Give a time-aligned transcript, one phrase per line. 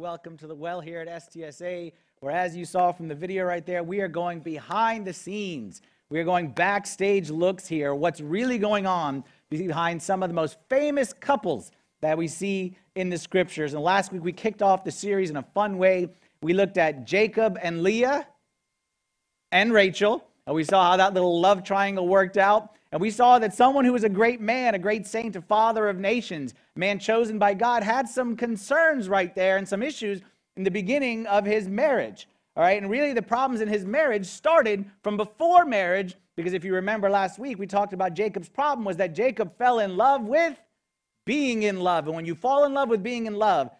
[0.00, 3.66] welcome to the well here at STSA, where, as you saw from the video right
[3.66, 5.82] there, we are going behind the scenes.
[6.08, 10.56] We are going backstage looks here, what's really going on behind some of the most
[10.70, 13.74] famous couples that we see in the scriptures.
[13.74, 16.08] And last week we kicked off the series in a fun way.
[16.40, 18.26] We looked at Jacob and Leah
[19.52, 22.70] and Rachel, and we saw how that little love triangle worked out.
[22.92, 25.88] And we saw that someone who was a great man, a great saint, a father
[25.88, 30.20] of nations, man chosen by God, had some concerns right there and some issues
[30.56, 32.28] in the beginning of his marriage.
[32.56, 36.64] All right, and really the problems in his marriage started from before marriage, because if
[36.64, 40.22] you remember last week, we talked about Jacob's problem was that Jacob fell in love
[40.24, 40.60] with
[41.24, 42.06] being in love.
[42.06, 43.70] And when you fall in love with being in love,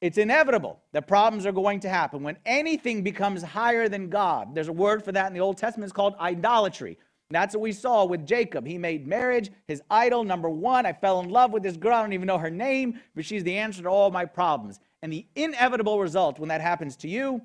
[0.00, 2.22] it's inevitable that problems are going to happen.
[2.22, 5.86] When anything becomes higher than God, there's a word for that in the Old Testament,
[5.86, 6.98] it's called idolatry.
[7.30, 8.66] That's what we saw with Jacob.
[8.66, 10.24] He made marriage his idol.
[10.24, 11.94] Number one, I fell in love with this girl.
[11.94, 14.80] I don't even know her name, but she's the answer to all my problems.
[15.02, 17.40] And the inevitable result when that happens to you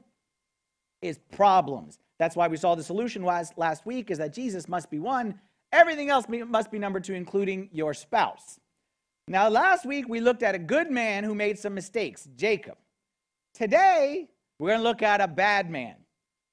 [1.02, 2.00] is problems.
[2.18, 5.40] That's why we saw the solution last, last week is that Jesus must be one.
[5.72, 8.60] Everything else must be number two, including your spouse.
[9.28, 12.78] Now, last week we looked at a good man who made some mistakes, Jacob.
[13.54, 15.96] Today, we're going to look at a bad man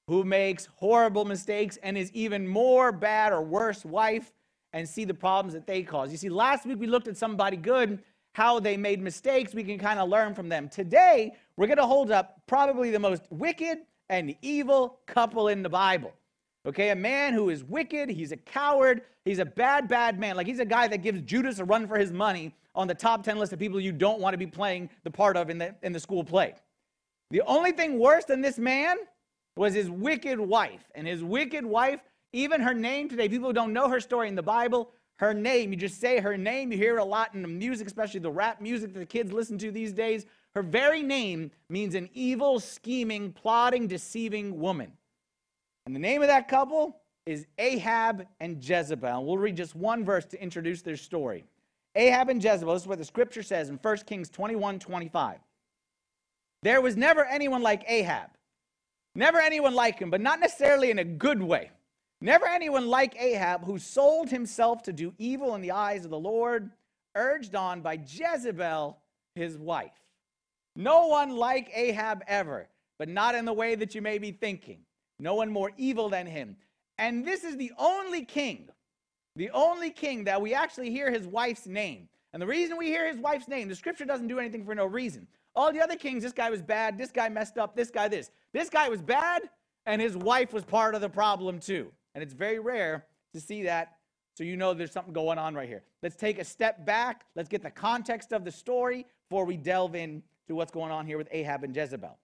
[0.07, 4.31] who makes horrible mistakes and is even more bad or worse wife
[4.73, 6.11] and see the problems that they cause.
[6.11, 7.99] You see, last week we looked at somebody good,
[8.33, 9.53] how they made mistakes.
[9.53, 10.67] We can kind of learn from them.
[10.67, 13.79] Today, we're going to hold up probably the most wicked
[14.09, 16.13] and evil couple in the Bible.
[16.65, 20.37] Okay, a man who is wicked, he's a coward, he's a bad, bad man.
[20.37, 23.23] Like he's a guy that gives Judas a run for his money on the top
[23.23, 25.75] 10 list of people you don't want to be playing the part of in the,
[25.83, 26.55] in the school play.
[27.31, 28.97] The only thing worse than this man
[29.55, 30.83] was his wicked wife.
[30.95, 32.01] And his wicked wife,
[32.31, 35.71] even her name today, people who don't know her story in the Bible, her name,
[35.71, 38.31] you just say her name, you hear it a lot in the music, especially the
[38.31, 40.25] rap music that the kids listen to these days.
[40.55, 44.91] Her very name means an evil, scheming, plotting, deceiving woman.
[45.85, 49.19] And the name of that couple is Ahab and Jezebel.
[49.19, 51.45] And We'll read just one verse to introduce their story.
[51.95, 55.39] Ahab and Jezebel, this is what the scripture says in 1 Kings 21 25.
[56.63, 58.29] There was never anyone like Ahab
[59.15, 61.71] Never anyone like him, but not necessarily in a good way.
[62.21, 66.19] Never anyone like Ahab who sold himself to do evil in the eyes of the
[66.19, 66.71] Lord,
[67.15, 68.97] urged on by Jezebel,
[69.35, 69.91] his wife.
[70.75, 74.79] No one like Ahab ever, but not in the way that you may be thinking.
[75.19, 76.57] No one more evil than him.
[76.97, 78.69] And this is the only king,
[79.35, 82.07] the only king that we actually hear his wife's name.
[82.31, 84.85] And the reason we hear his wife's name, the scripture doesn't do anything for no
[84.85, 85.27] reason.
[85.55, 88.31] All the other kings, this guy was bad, this guy messed up, this guy this.
[88.53, 89.43] This guy was bad,
[89.85, 91.91] and his wife was part of the problem too.
[92.15, 93.97] And it's very rare to see that,
[94.35, 95.83] so you know there's something going on right here.
[96.01, 97.25] Let's take a step back.
[97.35, 101.17] Let's get the context of the story before we delve into what's going on here
[101.17, 102.17] with Ahab and Jezebel.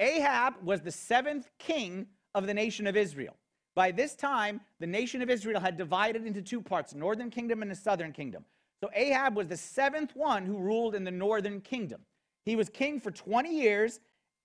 [0.00, 3.36] Ahab was the seventh king of the nation of Israel.
[3.74, 7.70] By this time, the nation of Israel had divided into two parts, northern kingdom and
[7.70, 8.44] the southern kingdom.
[8.82, 12.00] So Ahab was the seventh one who ruled in the northern kingdom.
[12.44, 14.00] He was king for 20 years.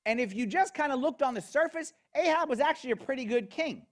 [0.05, 3.25] And if you just kind of looked on the surface, Ahab was actually a pretty
[3.25, 3.85] good king.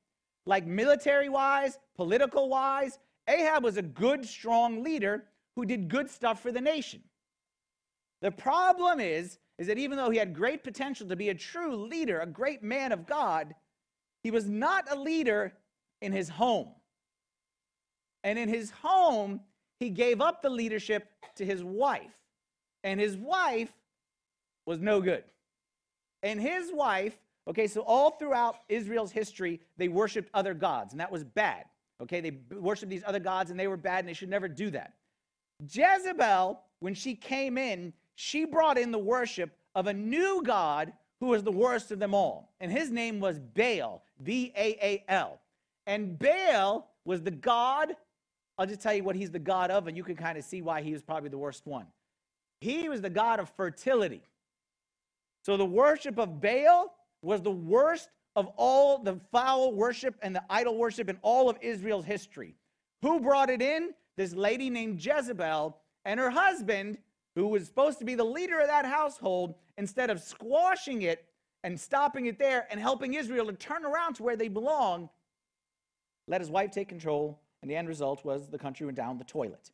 [0.45, 5.25] Like military wise, political wise, Ahab was a good, strong leader
[5.55, 7.01] who did good stuff for the nation.
[8.21, 11.75] The problem is, is that even though he had great potential to be a true
[11.75, 13.53] leader, a great man of God,
[14.23, 15.53] he was not a leader
[16.01, 16.69] in his home.
[18.23, 19.41] And in his home,
[19.81, 22.13] he gave up the leadership to his wife.
[22.83, 23.73] And his wife
[24.67, 25.23] was no good.
[26.21, 31.11] And his wife, okay, so all throughout Israel's history, they worshiped other gods, and that
[31.11, 31.65] was bad.
[31.99, 34.69] Okay, they worshiped these other gods, and they were bad, and they should never do
[34.69, 34.93] that.
[35.67, 41.27] Jezebel, when she came in, she brought in the worship of a new god who
[41.27, 42.53] was the worst of them all.
[42.59, 45.39] And his name was Baal, B A A L.
[45.87, 47.95] And Baal was the god
[48.61, 50.61] I'll just tell you what he's the God of, and you can kind of see
[50.61, 51.87] why he was probably the worst one.
[52.59, 54.21] He was the God of fertility.
[55.43, 56.93] So the worship of Baal
[57.23, 61.57] was the worst of all the foul worship and the idol worship in all of
[61.59, 62.53] Israel's history.
[63.01, 63.95] Who brought it in?
[64.15, 65.75] This lady named Jezebel
[66.05, 66.99] and her husband,
[67.33, 71.25] who was supposed to be the leader of that household, instead of squashing it
[71.63, 75.09] and stopping it there and helping Israel to turn around to where they belong,
[76.27, 79.23] let his wife take control and the end result was the country went down the
[79.23, 79.71] toilet.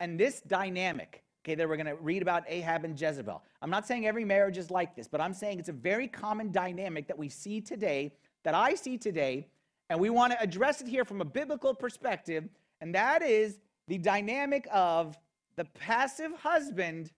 [0.00, 3.42] And this dynamic, okay, that we're going to read about Ahab and Jezebel.
[3.62, 6.52] I'm not saying every marriage is like this, but I'm saying it's a very common
[6.52, 8.12] dynamic that we see today,
[8.44, 9.46] that I see today,
[9.88, 12.48] and we want to address it here from a biblical perspective,
[12.80, 15.16] and that is the dynamic of
[15.56, 17.12] the passive husband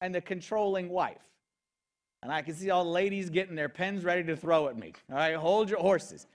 [0.00, 1.22] and the controlling wife.
[2.22, 4.92] And I can see all the ladies getting their pens ready to throw at me.
[5.10, 6.26] All right, hold your horses.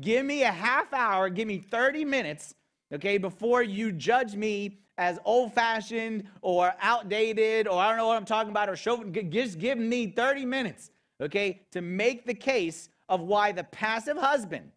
[0.00, 2.54] Give me a half hour, give me 30 minutes,
[2.94, 8.16] okay, before you judge me as old fashioned or outdated or I don't know what
[8.16, 12.88] I'm talking about or show, just give me 30 minutes, okay, to make the case
[13.08, 14.70] of why the passive husband,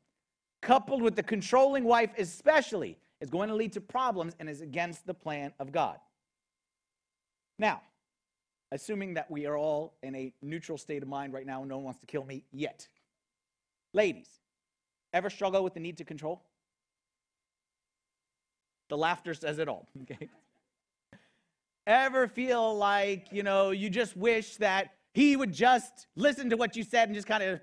[0.62, 5.06] coupled with the controlling wife, especially, is going to lead to problems and is against
[5.06, 5.98] the plan of God.
[7.60, 7.82] Now,
[8.72, 11.86] assuming that we are all in a neutral state of mind right now, no one
[11.86, 12.88] wants to kill me yet.
[13.94, 14.28] Ladies,
[15.14, 16.44] ever struggle with the need to control?
[18.90, 20.30] The laughter says it all, okay?
[21.86, 26.76] Ever feel like, you know, you just wish that he would just listen to what
[26.76, 27.62] you said and just kind of,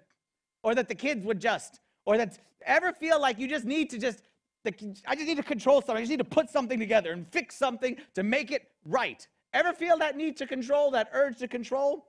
[0.62, 3.98] or that the kids would just, or that ever feel like you just need to
[3.98, 4.22] just,
[4.66, 5.96] I just need to control something.
[5.96, 9.26] I just need to put something together and fix something to make it right.
[9.52, 12.06] Ever feel that need to control, that urge to control?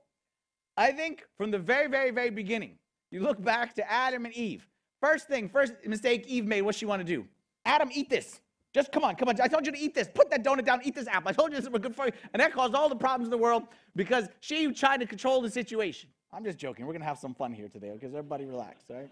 [0.76, 2.78] I think from the very, very, very beginning,
[3.10, 4.66] you look back to Adam and Eve.
[5.00, 7.26] First thing, first mistake Eve made, what she want to do?
[7.64, 8.40] Adam, eat this.
[8.76, 9.40] Just come on, come on.
[9.40, 10.06] I told you to eat this.
[10.06, 11.30] Put that donut down, eat this apple.
[11.30, 12.12] I told you this was good for you.
[12.34, 13.62] And that caused all the problems in the world
[13.96, 16.10] because she tried to control the situation.
[16.30, 16.84] I'm just joking.
[16.84, 19.10] We're going to have some fun here today, because everybody relax, all right?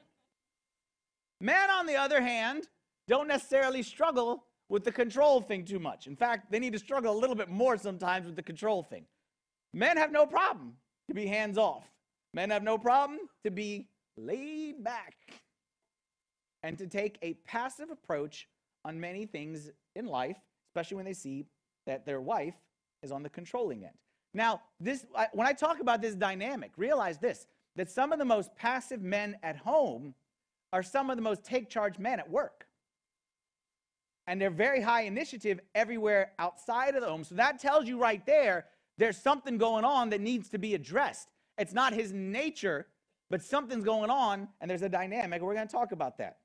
[1.40, 2.68] Men, on the other hand,
[3.08, 6.06] don't necessarily struggle with the control thing too much.
[6.08, 9.06] In fact, they need to struggle a little bit more sometimes with the control thing.
[9.72, 10.74] Men have no problem
[11.08, 11.86] to be hands off.
[12.34, 13.88] Men have no problem to be
[14.18, 15.14] laid back
[16.62, 18.46] and to take a passive approach
[18.84, 20.36] on many things in life,
[20.70, 21.46] especially when they see
[21.86, 22.54] that their wife
[23.02, 23.94] is on the controlling end.
[24.32, 27.46] Now, this when I talk about this dynamic, realize this
[27.76, 30.14] that some of the most passive men at home
[30.72, 32.66] are some of the most take charge men at work.
[34.26, 37.24] And they're very high initiative everywhere outside of the home.
[37.24, 38.66] So that tells you right there
[38.96, 41.28] there's something going on that needs to be addressed.
[41.58, 42.86] It's not his nature,
[43.28, 45.42] but something's going on and there's a dynamic.
[45.42, 46.38] We're going to talk about that.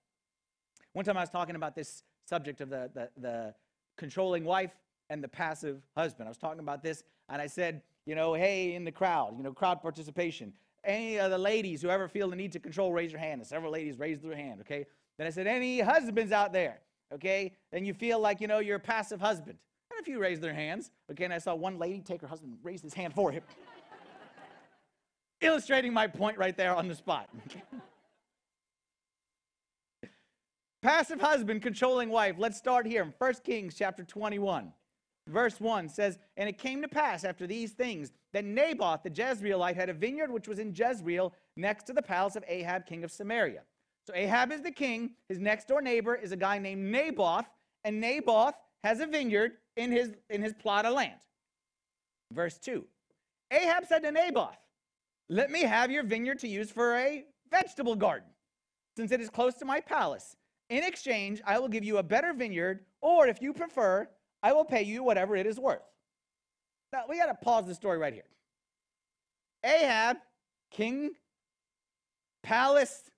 [0.93, 3.55] One time I was talking about this subject of the, the, the
[3.97, 4.71] controlling wife
[5.09, 6.27] and the passive husband.
[6.27, 9.43] I was talking about this, and I said, you know, hey, in the crowd, you
[9.43, 10.53] know, crowd participation.
[10.83, 13.41] Any of the ladies who ever feel the need to control, raise your hand.
[13.41, 14.85] And several ladies raised their hand, okay?
[15.17, 16.79] Then I said, any husbands out there,
[17.13, 17.53] okay?
[17.71, 19.57] Then you feel like, you know, you're a passive husband.
[19.91, 21.25] And a few raised their hands, okay?
[21.25, 23.43] And I saw one lady take her husband, raise his hand for him.
[25.41, 27.29] Illustrating my point right there on the spot.
[30.81, 32.35] Passive husband, controlling wife.
[32.37, 34.71] Let's start here in 1 Kings chapter 21.
[35.27, 39.75] Verse 1 says, And it came to pass after these things that Naboth the Jezreelite
[39.75, 43.11] had a vineyard which was in Jezreel next to the palace of Ahab, king of
[43.11, 43.63] Samaria.
[44.07, 45.11] So Ahab is the king.
[45.27, 47.45] His next door neighbor is a guy named Naboth,
[47.83, 51.19] and Naboth has a vineyard in his, in his plot of land.
[52.31, 52.85] Verse 2
[53.51, 54.57] Ahab said to Naboth,
[55.27, 58.29] Let me have your vineyard to use for a vegetable garden,
[58.95, 60.37] since it is close to my palace.
[60.69, 64.07] In exchange, I will give you a better vineyard, or if you prefer,
[64.43, 65.81] I will pay you whatever it is worth.
[66.93, 68.23] Now, we got to pause the story right here.
[69.63, 70.17] Ahab,
[70.71, 71.11] king,
[72.43, 73.09] palace,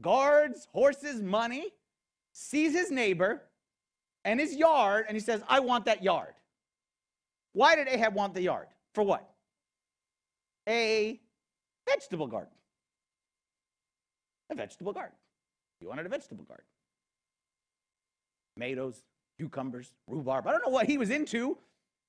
[0.00, 1.72] guards, horses, money,
[2.32, 3.42] sees his neighbor
[4.24, 6.34] and his yard, and he says, I want that yard.
[7.52, 8.68] Why did Ahab want the yard?
[8.94, 9.28] For what?
[10.68, 11.20] A
[11.88, 12.52] vegetable garden.
[14.50, 15.16] A vegetable garden.
[15.80, 16.64] He wanted a vegetable garden
[18.54, 19.02] tomatoes,
[19.38, 20.46] cucumbers, rhubarb.
[20.46, 21.58] I don't know what he was into,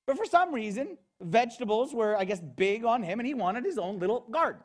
[0.06, 3.78] but for some reason, vegetables were, I guess, big on him, and he wanted his
[3.78, 4.62] own little garden.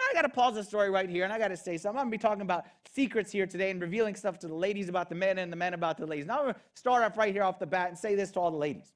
[0.00, 1.98] I got to pause the story right here, and I got to say something.
[1.98, 4.88] I'm going to be talking about secrets here today and revealing stuff to the ladies
[4.88, 6.26] about the men and the men about the ladies.
[6.26, 8.40] Now, I'm going to start off right here off the bat and say this to
[8.40, 8.92] all the ladies.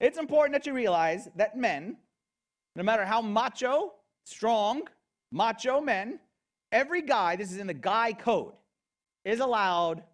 [0.00, 1.96] It's important that you realize that men,
[2.76, 3.94] no matter how macho,
[4.24, 4.82] strong,
[5.32, 6.20] macho men,
[6.70, 8.52] every guy, this is in the guy code,
[9.24, 10.04] is allowed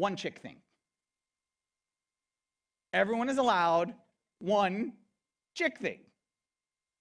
[0.00, 0.56] one chick thing.
[2.92, 3.94] Everyone is allowed
[4.38, 4.94] one
[5.54, 6.00] chick thing.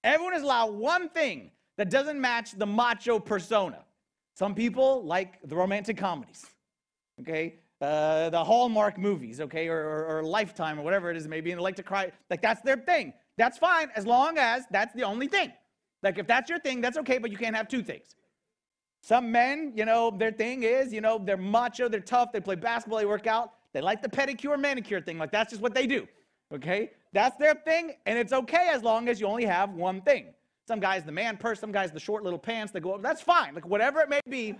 [0.03, 3.79] Everyone is allowed one thing that doesn't match the macho persona.
[4.35, 6.45] Some people like the romantic comedies,
[7.21, 7.55] okay?
[7.81, 11.59] Uh, the Hallmark movies, okay, or, or, or, Lifetime or whatever it is, maybe, and
[11.59, 12.11] they like to cry.
[12.29, 13.13] Like, that's their thing.
[13.37, 15.53] That's fine as long as that's the only thing.
[16.03, 18.15] Like, if that's your thing, that's okay, but you can't have two things.
[19.01, 22.55] Some men, you know, their thing is, you know, they're macho, they're tough, they play
[22.55, 25.17] basketball, they work out, they like the pedicure, manicure thing.
[25.17, 26.07] Like, that's just what they do.
[26.53, 26.91] Okay?
[27.13, 30.33] That's their thing, and it's okay as long as you only have one thing.
[30.67, 33.01] Some guys, the man purse, some guys, the short little pants that go up.
[33.01, 33.55] That's fine.
[33.55, 34.55] Like, whatever it may be,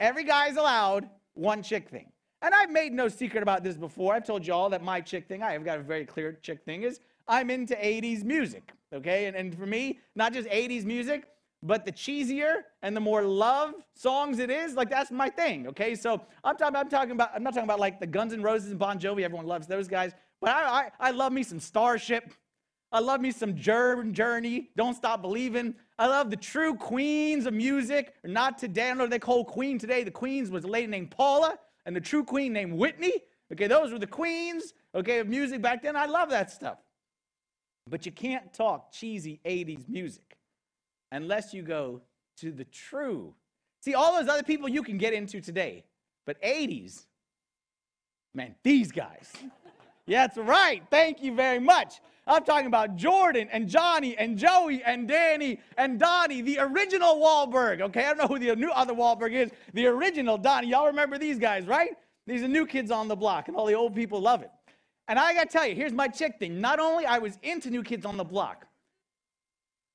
[0.00, 2.10] every guy's allowed one chick thing.
[2.42, 4.14] And I've made no secret about this before.
[4.14, 6.64] I've told you all that my chick thing, I have got a very clear chick
[6.64, 8.72] thing, is I'm into 80s music.
[8.92, 9.26] okay?
[9.26, 11.26] And, and for me, not just 80s music,
[11.66, 15.94] but the cheesier and the more love songs it is, like that's my thing, okay?
[15.94, 18.70] So I'm talking, I'm talking about, I'm not talking about like the Guns N' Roses
[18.70, 22.32] and Bon Jovi, everyone loves those guys, but I, I, I love me some Starship.
[22.92, 25.74] I love me some Journey, Don't Stop Believing.
[25.98, 28.14] I love the true queens of music.
[28.24, 30.04] Not today, I don't know they call queen today.
[30.04, 33.12] The queens was a lady named Paula and the true queen named Whitney.
[33.52, 35.96] Okay, those were the queens, okay, of music back then.
[35.96, 36.78] I love that stuff.
[37.88, 40.35] But you can't talk cheesy 80s music
[41.12, 42.02] unless you go
[42.38, 43.34] to the true.
[43.80, 45.84] See, all those other people you can get into today,
[46.24, 47.06] but 80s,
[48.34, 49.32] man, these guys.
[50.06, 50.82] yeah, that's right.
[50.90, 52.00] Thank you very much.
[52.28, 57.80] I'm talking about Jordan and Johnny and Joey and Danny and Donnie, the original Wahlberg.
[57.80, 59.50] Okay, I don't know who the new other Wahlberg is.
[59.74, 60.68] The original Donnie.
[60.68, 61.90] Y'all remember these guys, right?
[62.26, 64.50] These are new kids on the block, and all the old people love it.
[65.06, 66.60] And I gotta tell you, here's my chick thing.
[66.60, 68.66] Not only I was into new kids on the block,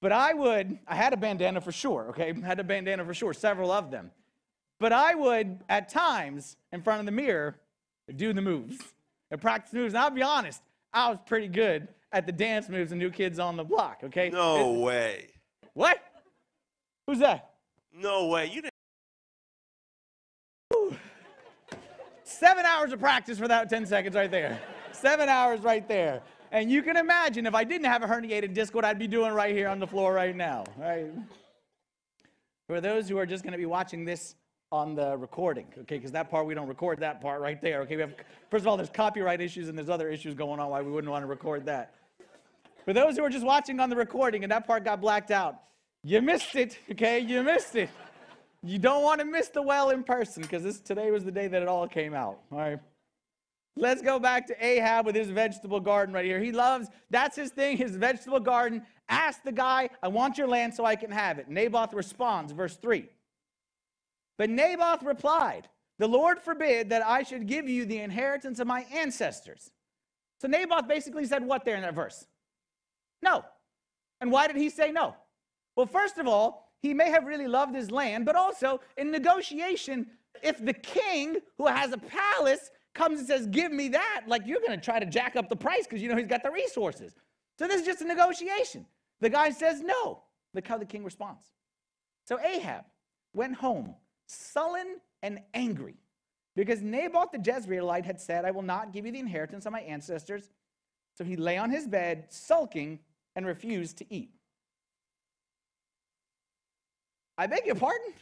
[0.01, 2.33] but I would, I had a bandana for sure, okay?
[2.43, 4.11] Had a bandana for sure, several of them.
[4.79, 7.55] But I would, at times, in front of the mirror,
[8.15, 8.77] do the moves
[9.29, 9.93] and practice moves.
[9.93, 13.37] And I'll be honest, I was pretty good at the dance moves of New Kids
[13.37, 14.29] on the Block, okay?
[14.31, 15.27] No way.
[15.73, 15.99] What?
[17.05, 17.51] Who's that?
[17.93, 18.47] No way.
[18.47, 18.71] You didn't.
[22.23, 24.59] Seven hours of practice for that 10 seconds right there.
[24.93, 26.23] Seven hours right there.
[26.51, 29.31] And you can imagine if I didn't have a herniated disc, what I'd be doing
[29.33, 31.09] right here on the floor right now, right?
[32.67, 34.35] For those who are just going to be watching this
[34.69, 35.95] on the recording, okay?
[35.97, 37.95] Because that part we don't record that part right there, okay?
[37.95, 38.13] We have
[38.49, 41.11] first of all, there's copyright issues and there's other issues going on why we wouldn't
[41.11, 41.93] want to record that.
[42.83, 45.55] For those who are just watching on the recording and that part got blacked out,
[46.03, 47.19] you missed it, okay?
[47.19, 47.89] You missed it.
[48.63, 51.47] You don't want to miss the well in person because this today was the day
[51.47, 52.39] that it all came out.
[52.51, 52.79] All right.
[53.77, 56.39] Let's go back to Ahab with his vegetable garden right here.
[56.39, 58.83] He loves, that's his thing, his vegetable garden.
[59.07, 61.49] Ask the guy, I want your land so I can have it.
[61.49, 63.07] Naboth responds, verse 3.
[64.37, 68.85] But Naboth replied, The Lord forbid that I should give you the inheritance of my
[68.93, 69.71] ancestors.
[70.41, 72.25] So Naboth basically said what there in that verse?
[73.21, 73.45] No.
[74.19, 75.15] And why did he say no?
[75.75, 80.07] Well, first of all, he may have really loved his land, but also in negotiation,
[80.43, 84.59] if the king who has a palace comes and says, Give me that, like you're
[84.59, 87.13] going to try to jack up the price because you know he's got the resources.
[87.57, 88.85] So this is just a negotiation.
[89.19, 90.23] The guy says no.
[90.53, 91.45] Look how the king responds.
[92.25, 92.85] So Ahab
[93.33, 93.95] went home,
[94.27, 95.95] sullen and angry,
[96.55, 99.81] because Naboth the Jezreelite had said, I will not give you the inheritance of my
[99.81, 100.49] ancestors.
[101.15, 102.99] So he lay on his bed, sulking
[103.35, 104.31] and refused to eat.
[107.37, 108.13] I beg your pardon?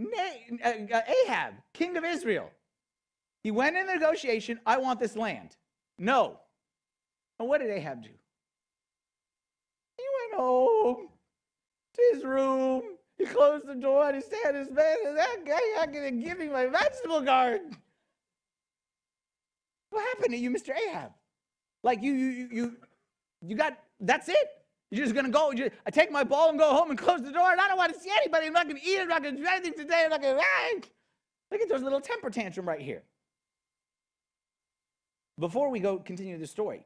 [0.00, 2.50] Uh, uh, Ahab, king of Israel,
[3.42, 4.60] he went in the negotiation.
[4.66, 5.56] I want this land.
[5.98, 6.38] No.
[7.38, 8.10] And what did Ahab do?
[9.96, 11.08] He went home
[11.94, 12.82] to his room.
[13.18, 14.96] He closed the door and he sat in his bed.
[15.06, 17.76] And that guy not going to give me my vegetable garden.
[19.90, 20.70] What happened to you, Mr.
[20.70, 21.12] Ahab?
[21.82, 22.76] Like you, you, you,
[23.46, 24.48] you got, that's it.
[24.90, 27.30] You're just gonna go, you, I take my ball and go home and close the
[27.30, 28.46] door, and I don't want to see anybody.
[28.46, 30.80] I'm not gonna eat, I'm not gonna do anything today, I'm not gonna, ah.
[31.52, 33.02] Look at those little temper tantrum right here.
[35.38, 36.84] Before we go continue the story,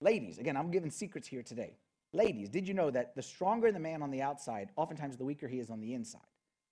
[0.00, 1.76] ladies, again, I'm giving secrets here today.
[2.12, 5.48] Ladies, did you know that the stronger the man on the outside, oftentimes the weaker
[5.48, 6.20] he is on the inside?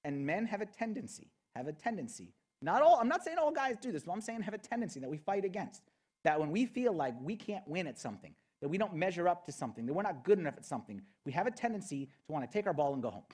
[0.05, 3.77] And men have a tendency, have a tendency, not all, I'm not saying all guys
[3.81, 5.83] do this, but I'm saying have a tendency that we fight against
[6.25, 9.45] that when we feel like we can't win at something, that we don't measure up
[9.45, 12.51] to something, that we're not good enough at something, we have a tendency to want
[12.51, 13.25] to take our ball and go home.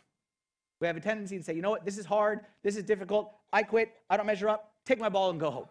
[0.80, 3.32] We have a tendency to say, you know what, this is hard, this is difficult,
[3.52, 5.66] I quit, I don't measure up, take my ball and go home.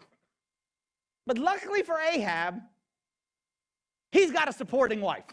[1.28, 2.62] But luckily for Ahab,
[4.13, 5.25] he's got a supporting wife.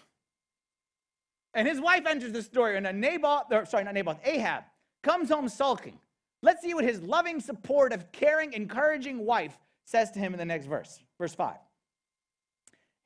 [1.54, 4.64] And his wife enters the story, and a Naboth, or sorry, not Naboth, Ahab
[5.04, 6.00] comes home sulking.
[6.42, 10.66] Let's see what his loving, supportive, caring, encouraging wife says to him in the next
[10.66, 10.98] verse.
[11.16, 11.54] Verse 5.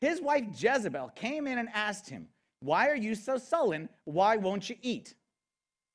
[0.01, 2.29] His wife Jezebel came in and asked him,
[2.61, 3.89] Why are you so sullen?
[4.05, 5.15] Why won't you eat?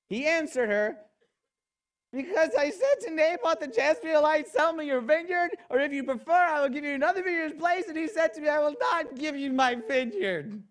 [0.10, 0.98] He answered her,
[2.14, 6.32] Because I said to Naboth the Jezreelite, Sell me your vineyard, or if you prefer,
[6.32, 7.88] I will give you another vineyard's place.
[7.88, 10.62] And he said to me, I will not give you my vineyard.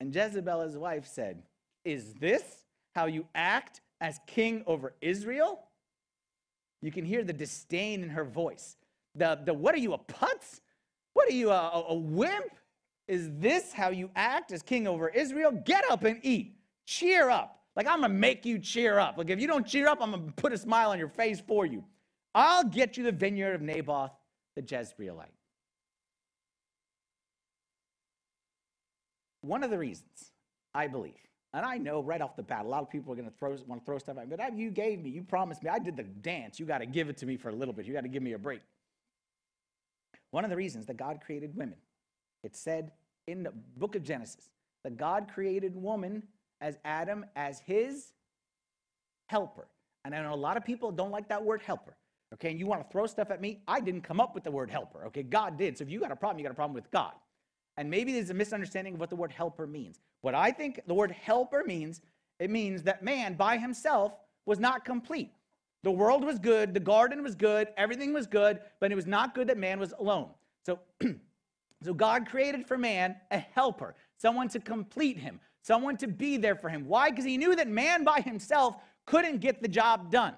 [0.00, 1.42] And Jezebel, his wife, said,
[1.84, 2.42] Is this
[2.94, 5.60] how you act as king over Israel?
[6.82, 8.76] You can hear the disdain in her voice
[9.18, 10.60] the, the what are you, a putz?
[11.14, 12.52] What are you, a, a wimp?
[13.06, 15.50] Is this how you act as king over Israel?
[15.64, 16.56] Get up and eat.
[16.86, 17.60] Cheer up.
[17.74, 19.16] Like, I'm going to make you cheer up.
[19.16, 21.40] Like, if you don't cheer up, I'm going to put a smile on your face
[21.40, 21.84] for you.
[22.34, 24.10] I'll get you the vineyard of Naboth
[24.56, 25.26] the Jezreelite.
[29.40, 30.32] One of the reasons,
[30.74, 31.14] I believe,
[31.54, 33.56] and I know right off the bat, a lot of people are going to throw,
[33.66, 35.96] want to throw stuff at me, but you gave me, you promised me, I did
[35.96, 38.02] the dance, you got to give it to me for a little bit, you got
[38.02, 38.60] to give me a break.
[40.30, 41.78] One of the reasons that God created women,
[42.42, 42.92] it said
[43.26, 44.50] in the book of Genesis
[44.84, 46.22] that God created woman
[46.60, 48.12] as Adam as his
[49.26, 49.68] helper.
[50.04, 51.96] And I know a lot of people don't like that word helper.
[52.34, 53.62] Okay, and you want to throw stuff at me?
[53.66, 55.06] I didn't come up with the word helper.
[55.06, 55.78] Okay, God did.
[55.78, 57.12] So if you got a problem, you got a problem with God.
[57.78, 60.00] And maybe there's a misunderstanding of what the word helper means.
[60.20, 62.02] What I think the word helper means,
[62.38, 64.12] it means that man by himself
[64.44, 65.30] was not complete.
[65.84, 69.34] The world was good, the garden was good, everything was good, but it was not
[69.34, 70.30] good that man was alone.
[70.66, 70.80] So,
[71.84, 76.56] so God created for man a helper, someone to complete him, someone to be there
[76.56, 76.86] for him.
[76.86, 77.10] Why?
[77.10, 80.34] Because he knew that man by himself couldn't get the job done.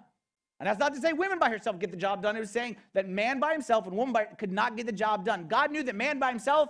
[0.61, 2.37] And that's not to say women by herself get the job done.
[2.37, 5.25] It was saying that man by himself and woman by, could not get the job
[5.25, 5.49] done.
[5.49, 6.69] God knew that man by himself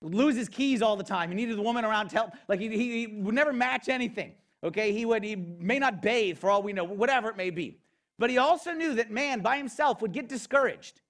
[0.00, 1.28] would lose his keys all the time.
[1.30, 2.32] He needed the woman around to help.
[2.48, 4.32] Like he, he, he would never match anything.
[4.64, 7.78] Okay, he would he may not bathe for all we know, whatever it may be.
[8.18, 11.00] But he also knew that man by himself would get discouraged.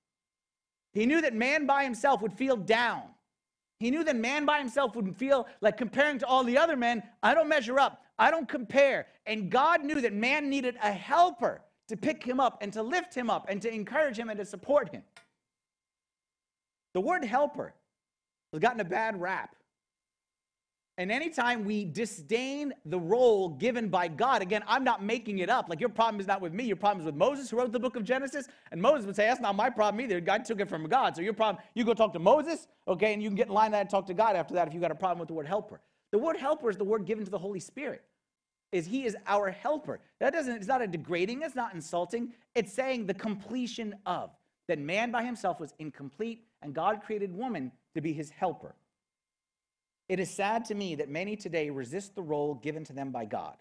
[0.93, 3.03] He knew that man by himself would feel down.
[3.79, 7.03] He knew that man by himself would feel like comparing to all the other men,
[7.23, 8.03] I don't measure up.
[8.19, 9.07] I don't compare.
[9.27, 13.15] And God knew that man needed a helper to pick him up and to lift
[13.15, 15.03] him up and to encourage him and to support him.
[16.95, 17.75] The word helper
[18.53, 19.57] has gotten a bad rap.
[21.03, 25.69] And anytime we disdain the role given by God, again, I'm not making it up.
[25.69, 27.81] Like your problem is not with me, your problem is with Moses who wrote the
[27.81, 28.47] book of Genesis.
[28.71, 30.21] And Moses would say, That's not my problem either.
[30.21, 31.17] God took it from God.
[31.17, 33.75] So your problem, you go talk to Moses, okay, and you can get in line
[33.75, 35.81] and talk to God after that if you got a problem with the word helper.
[36.13, 38.05] The word helper is the word given to the Holy Spirit.
[38.71, 39.99] Is he is our helper.
[40.21, 42.33] That doesn't, it's not a degrading, it's not insulting.
[42.55, 44.31] It's saying the completion of.
[44.69, 48.77] That man by himself was incomplete, and God created woman to be his helper.
[50.09, 53.25] It is sad to me that many today resist the role given to them by
[53.25, 53.57] God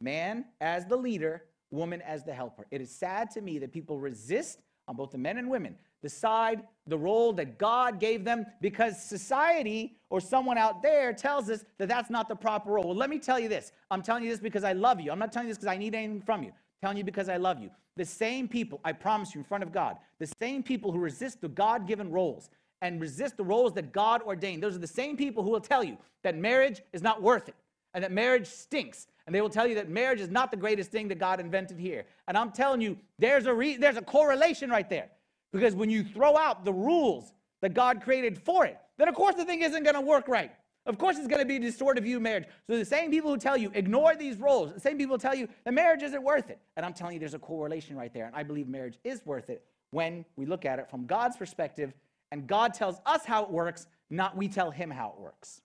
[0.00, 2.66] man as the leader, woman as the helper.
[2.70, 6.62] It is sad to me that people resist on both the men and women decide
[6.86, 11.88] the role that God gave them because society or someone out there tells us that
[11.88, 12.84] that's not the proper role.
[12.84, 13.72] Well, let me tell you this.
[13.90, 15.10] I'm telling you this because I love you.
[15.10, 16.50] I'm not telling you this because I need anything from you.
[16.50, 17.70] I'm telling you because I love you.
[17.96, 21.40] The same people, I promise you in front of God, the same people who resist
[21.40, 22.50] the God given roles
[22.84, 24.62] and resist the roles that God ordained.
[24.62, 27.54] Those are the same people who will tell you that marriage is not worth it
[27.94, 29.06] and that marriage stinks.
[29.26, 31.78] And they will tell you that marriage is not the greatest thing that God invented
[31.78, 32.04] here.
[32.28, 35.08] And I'm telling you, there's a, re- there's a correlation right there.
[35.50, 39.34] Because when you throw out the rules that God created for it, then of course
[39.34, 40.52] the thing isn't going to work right.
[40.84, 42.44] Of course, it's going to be a distorted view of marriage.
[42.66, 45.48] So the same people who tell you ignore these roles, the same people tell you
[45.64, 46.58] that marriage isn't worth it.
[46.76, 48.26] And I'm telling you, there's a correlation right there.
[48.26, 51.94] And I believe marriage is worth it when we look at it from God's perspective
[52.34, 55.60] and God tells us how it works, not we tell him how it works.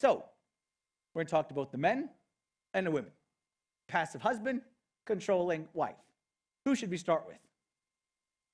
[0.00, 0.24] So,
[1.12, 2.08] we're going to talk to both the men
[2.72, 3.10] and the women.
[3.88, 4.62] Passive husband,
[5.04, 5.96] controlling wife.
[6.64, 7.36] Who should we start with?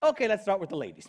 [0.03, 1.07] Okay, let's start with the ladies.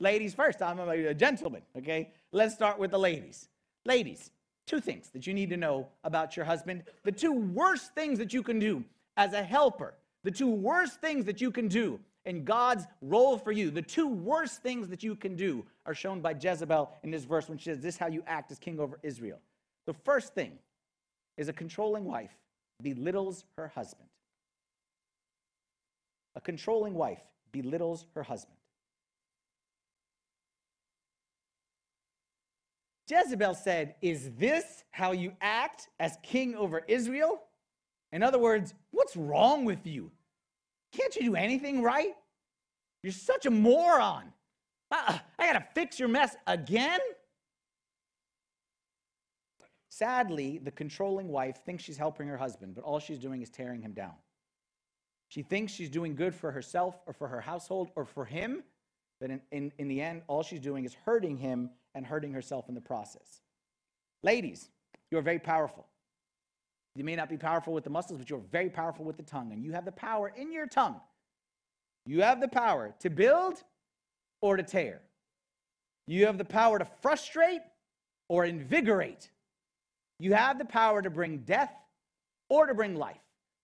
[0.00, 0.60] Ladies first.
[0.62, 2.10] I'm a gentleman, okay?
[2.32, 3.50] Let's start with the ladies.
[3.84, 4.32] Ladies,
[4.66, 6.82] two things that you need to know about your husband.
[7.04, 8.84] The two worst things that you can do
[9.16, 13.52] as a helper, the two worst things that you can do and God's role for
[13.52, 13.70] you.
[13.70, 17.48] The two worst things that you can do are shown by Jezebel in this verse
[17.48, 19.40] when she says, This is how you act as king over Israel.
[19.86, 20.52] The first thing
[21.36, 22.30] is a controlling wife
[22.82, 24.08] belittles her husband.
[26.34, 28.56] A controlling wife belittles her husband.
[33.08, 37.42] Jezebel said, Is this how you act as king over Israel?
[38.12, 40.10] In other words, what's wrong with you?
[40.92, 42.14] Can't you do anything right?
[43.02, 44.32] You're such a moron.
[44.90, 47.00] Uh-uh, I, I got to fix your mess again?
[49.88, 53.82] Sadly, the controlling wife thinks she's helping her husband, but all she's doing is tearing
[53.82, 54.14] him down.
[55.28, 58.62] She thinks she's doing good for herself or for her household or for him,
[59.20, 62.68] but in, in, in the end, all she's doing is hurting him and hurting herself
[62.68, 63.40] in the process.
[64.22, 64.68] Ladies,
[65.10, 65.86] you are very powerful.
[66.94, 69.52] You may not be powerful with the muscles, but you're very powerful with the tongue.
[69.52, 71.00] And you have the power in your tongue.
[72.04, 73.62] You have the power to build
[74.40, 75.00] or to tear.
[76.06, 77.62] You have the power to frustrate
[78.28, 79.30] or invigorate.
[80.18, 81.72] You have the power to bring death
[82.50, 83.16] or to bring life.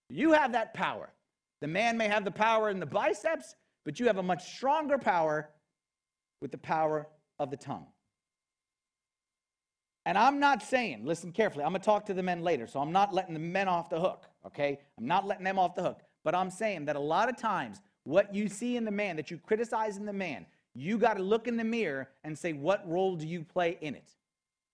[0.09, 1.13] You have that power.
[1.61, 4.97] The man may have the power in the biceps, but you have a much stronger
[4.97, 5.51] power
[6.41, 7.87] with the power of the tongue.
[10.09, 12.81] And I'm not saying, listen carefully, I'm going to talk to the men later, so
[12.81, 14.79] I'm not letting the men off the hook, okay?
[14.97, 16.01] I'm not letting them off the hook.
[16.25, 19.31] But I'm saying that a lot of times, what you see in the man, that
[19.31, 22.89] you criticize in the man, you got to look in the mirror and say, what
[22.89, 24.09] role do you play in it?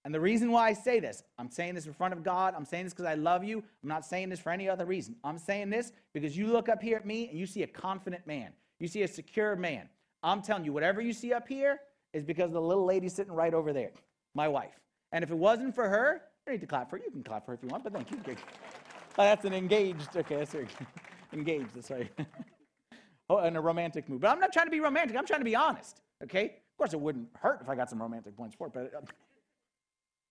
[0.04, 2.54] And the reason why I say this, I'm saying this in front of God.
[2.56, 3.58] I'm saying this because I love you.
[3.82, 5.16] I'm not saying this for any other reason.
[5.24, 8.24] I'm saying this because you look up here at me and you see a confident
[8.24, 8.52] man.
[8.78, 9.88] You see a secure man.
[10.22, 11.80] I'm telling you, whatever you see up here
[12.12, 13.90] is because of the little lady sitting right over there,
[14.36, 14.78] my wife.
[15.14, 17.04] And if it wasn't for her, I need to clap for her.
[17.04, 18.18] You can clap for her if you want, but thank you.
[19.16, 20.08] Oh, that's an engaged.
[20.16, 20.68] Okay, that's right.
[21.32, 21.72] engaged.
[21.72, 22.10] That's right.
[23.30, 24.22] oh, and a romantic move.
[24.22, 25.16] But I'm not trying to be romantic.
[25.16, 26.00] I'm trying to be honest.
[26.24, 26.46] Okay.
[26.46, 28.92] Of course, it wouldn't hurt if I got some romantic points for it, but.
[28.92, 29.04] Um,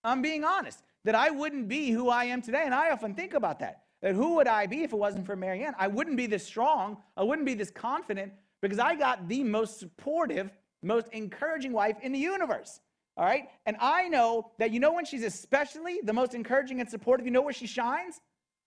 [0.04, 2.64] I'm being honest, that I wouldn't be who I am today.
[2.66, 3.84] And I often think about that.
[4.02, 5.76] That who would I be if it wasn't for Marianne?
[5.80, 6.98] I wouldn't be this strong.
[7.16, 12.12] I wouldn't be this confident because I got the most supportive, most encouraging wife in
[12.12, 12.82] the universe.
[13.16, 13.48] All right?
[13.66, 17.32] And I know that you know when she's especially the most encouraging and supportive, you
[17.32, 18.22] know where she shines?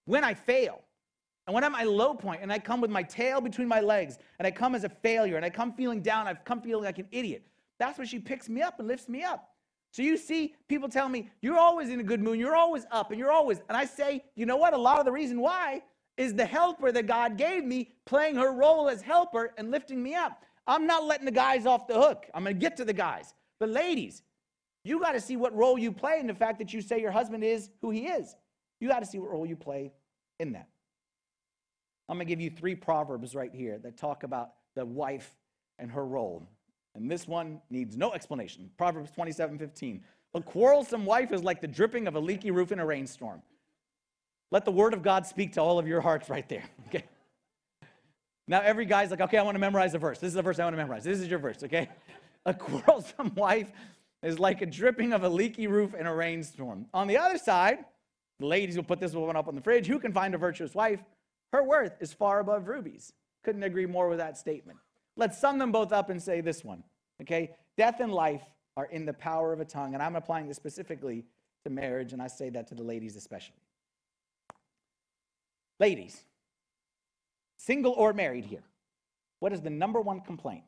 [0.04, 0.82] When I fail.
[1.46, 3.80] And when I'm at my low point and I come with my tail between my
[3.80, 6.84] legs and I come as a failure and I come feeling down, I've come feeling
[6.84, 7.46] like an idiot.
[7.78, 9.48] That's when she picks me up and lifts me up.
[9.92, 13.10] So you see people tell me, you're always in a good mood, you're always up,
[13.10, 14.74] and you're always, and I say, you know what?
[14.74, 15.82] A lot of the reason why
[16.16, 20.14] is the helper that God gave me playing her role as helper and lifting me
[20.14, 20.44] up.
[20.66, 22.26] I'm not letting the guys off the hook.
[22.34, 23.34] I'm going to get to the guys.
[23.60, 24.22] But ladies,
[24.86, 27.10] you got to see what role you play in the fact that you say your
[27.10, 28.34] husband is who he is.
[28.80, 29.92] You got to see what role you play
[30.38, 30.68] in that.
[32.08, 35.34] I'm going to give you three proverbs right here that talk about the wife
[35.78, 36.46] and her role.
[36.94, 38.70] And this one needs no explanation.
[38.78, 40.02] Proverbs 27 15.
[40.34, 43.42] A quarrelsome wife is like the dripping of a leaky roof in a rainstorm.
[44.50, 46.64] Let the word of God speak to all of your hearts right there.
[46.88, 47.04] Okay.
[48.48, 50.20] Now every guy's like, okay, I want to memorize a verse.
[50.20, 51.02] This is the verse I want to memorize.
[51.02, 51.88] This is your verse, okay?
[52.46, 53.66] A quarrelsome wife
[54.22, 56.86] is like a dripping of a leaky roof in a rainstorm.
[56.94, 57.78] On the other side,
[58.38, 59.86] the ladies will put this one up on the fridge.
[59.86, 61.00] Who can find a virtuous wife?
[61.52, 63.12] Her worth is far above rubies.
[63.44, 64.78] Couldn't agree more with that statement.
[65.16, 66.82] Let's sum them both up and say this one.
[67.22, 67.54] Okay?
[67.76, 68.42] Death and life
[68.76, 71.24] are in the power of a tongue, and I'm applying this specifically
[71.64, 73.56] to marriage, and I say that to the ladies especially.
[75.78, 76.22] Ladies,
[77.58, 78.64] single or married here,
[79.40, 80.64] what is the number one complaint?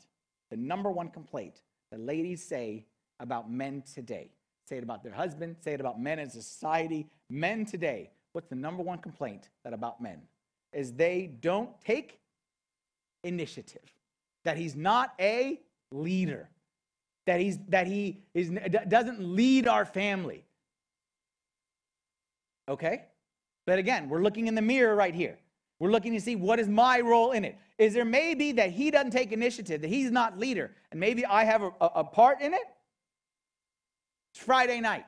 [0.51, 2.87] The number one complaint that ladies say
[3.21, 4.31] about men today.
[4.69, 7.07] Say it about their husband, say it about men in society.
[7.31, 10.21] Men today, what's the number one complaint that about men?
[10.73, 12.21] Is they don't take
[13.25, 13.81] initiative
[14.45, 16.49] that he's not a leader,
[17.27, 18.51] that, he's, that he is,
[18.89, 20.45] doesn't lead our family.
[22.69, 23.05] Okay?
[23.67, 25.39] But again, we're looking in the mirror right here.
[25.81, 27.57] We're looking to see what is my role in it.
[27.79, 31.45] Is there maybe that he doesn't take initiative, that he's not leader, and maybe I
[31.45, 32.63] have a, a part in it?
[34.39, 35.05] It's Friday night.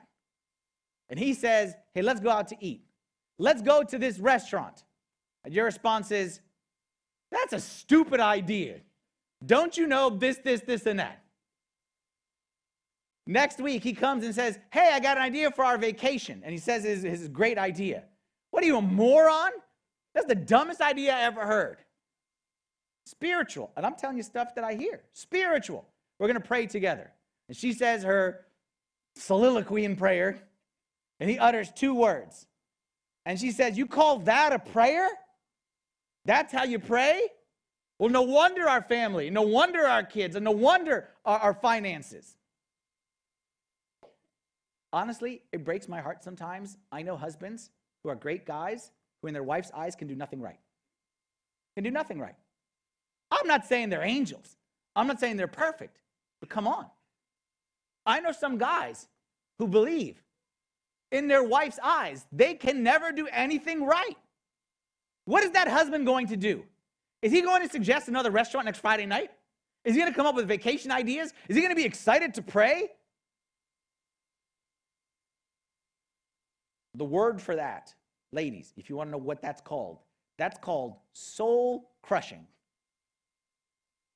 [1.09, 2.83] And he says, hey, let's go out to eat.
[3.39, 4.83] Let's go to this restaurant.
[5.45, 6.41] And your response is,
[7.31, 8.81] that's a stupid idea.
[9.47, 11.23] Don't you know this, this, this, and that?
[13.27, 16.43] Next week, he comes and says, Hey, I got an idea for our vacation.
[16.45, 18.03] And he says his, his great idea.
[18.51, 19.53] What are you, a moron?
[20.13, 21.79] That's the dumbest idea I ever heard.
[23.07, 23.71] Spiritual.
[23.77, 25.03] And I'm telling you stuff that I hear.
[25.13, 25.87] Spiritual.
[26.19, 27.13] We're going to pray together.
[27.49, 28.45] And she says her
[29.17, 30.41] soliloquy in prayer,
[31.19, 32.47] and he utters two words.
[33.27, 35.09] And she says, You call that a prayer?
[36.25, 37.23] That's how you pray?
[37.99, 42.37] Well, no wonder our family, no wonder our kids, and no wonder our, our finances.
[44.93, 46.77] Honestly, it breaks my heart sometimes.
[46.91, 47.71] I know husbands
[48.03, 50.59] who are great guys who, in their wife's eyes, can do nothing right.
[51.75, 52.35] Can do nothing right.
[53.31, 54.57] I'm not saying they're angels.
[54.97, 55.99] I'm not saying they're perfect,
[56.41, 56.87] but come on.
[58.07, 59.09] I know some guys
[59.59, 60.23] who believe
[61.13, 64.17] in their wife's eyes they can never do anything right.
[65.25, 66.65] What is that husband going to do?
[67.23, 69.31] Is he going to suggest another restaurant next Friday night?
[69.85, 71.33] Is he going to come up with vacation ideas?
[71.49, 72.89] Is he going to be excited to pray?
[76.95, 77.95] The word for that,
[78.33, 79.99] ladies, if you want to know what that's called,
[80.39, 82.47] that's called soul crushing.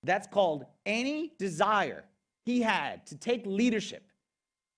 [0.02, 2.04] That's called any desire
[2.44, 4.02] he had to take leadership,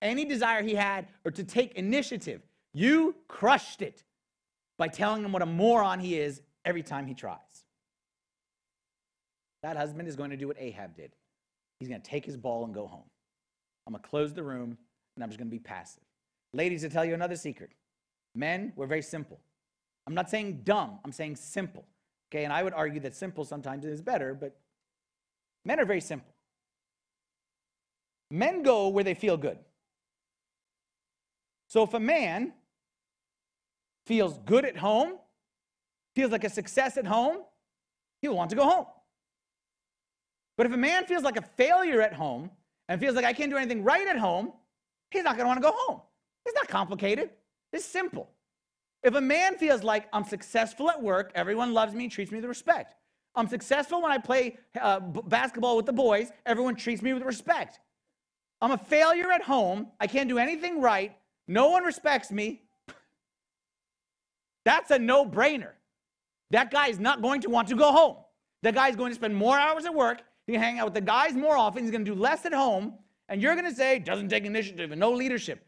[0.01, 2.41] any desire he had or to take initiative,
[2.73, 4.03] you crushed it
[4.77, 7.65] by telling him what a moron he is every time he tries.
[9.63, 11.13] That husband is going to do what Ahab did.
[11.79, 13.09] He's going to take his ball and go home.
[13.85, 14.77] I'm going to close the room
[15.15, 16.03] and I'm just going to be passive.
[16.53, 17.71] Ladies, to tell you another secret
[18.35, 19.39] men, we're very simple.
[20.05, 21.85] I'm not saying dumb, I'm saying simple.
[22.31, 24.57] Okay, and I would argue that simple sometimes is better, but
[25.65, 26.33] men are very simple.
[28.29, 29.57] Men go where they feel good.
[31.67, 32.53] So if a man
[34.05, 35.13] feels good at home,
[36.15, 37.37] feels like a success at home,
[38.21, 38.85] he'll want to go home.
[40.57, 42.49] But if a man feels like a failure at home
[42.89, 44.53] and feels like I can't do anything right at home,
[45.11, 46.01] he's not going to want to go home.
[46.45, 47.29] It's not complicated,
[47.71, 48.31] it's simple.
[49.03, 52.45] If a man feels like I'm successful at work, everyone loves me, treats me with
[52.45, 52.95] respect.
[53.35, 57.79] I'm successful when I play uh, basketball with the boys, everyone treats me with respect.
[58.61, 61.15] I'm a failure at home, I can't do anything right,
[61.47, 62.63] no one respects me.
[64.65, 65.71] That's a no brainer.
[66.51, 68.17] That guy is not going to want to go home.
[68.63, 70.21] That guy is going to spend more hours at work.
[70.45, 71.83] He's going to hang out with the guys more often.
[71.83, 72.93] He's going to do less at home.
[73.29, 75.65] And you're going to say, doesn't take initiative and no leadership.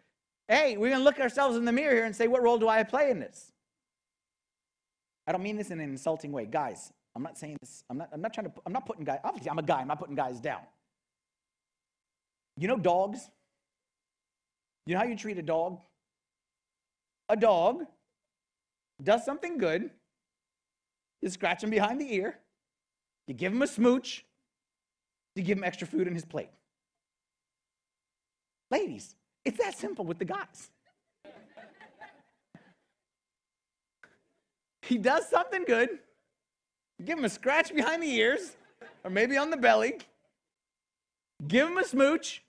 [0.48, 2.68] Hey, we're going to look ourselves in the mirror here and say, what role do
[2.68, 3.52] I play in this?
[5.28, 6.46] I don't mean this in an insulting way.
[6.46, 7.84] Guys, I'm not saying this.
[7.90, 9.82] I'm not, I'm not trying to, I'm not putting guys, obviously, I'm a guy.
[9.82, 10.62] I'm not putting guys down.
[12.60, 13.30] You know dogs?
[14.86, 15.80] You know how you treat a dog?
[17.30, 17.86] A dog
[19.02, 19.90] does something good,
[21.22, 22.38] you scratch him behind the ear,
[23.28, 24.26] you give him a smooch,
[25.36, 26.50] you give him extra food in his plate.
[28.70, 30.70] Ladies, it's that simple with the guys.
[34.82, 36.00] he does something good,
[37.06, 38.58] give him a scratch behind the ears,
[39.06, 40.00] or maybe on the belly,
[41.48, 42.44] give him a smooch,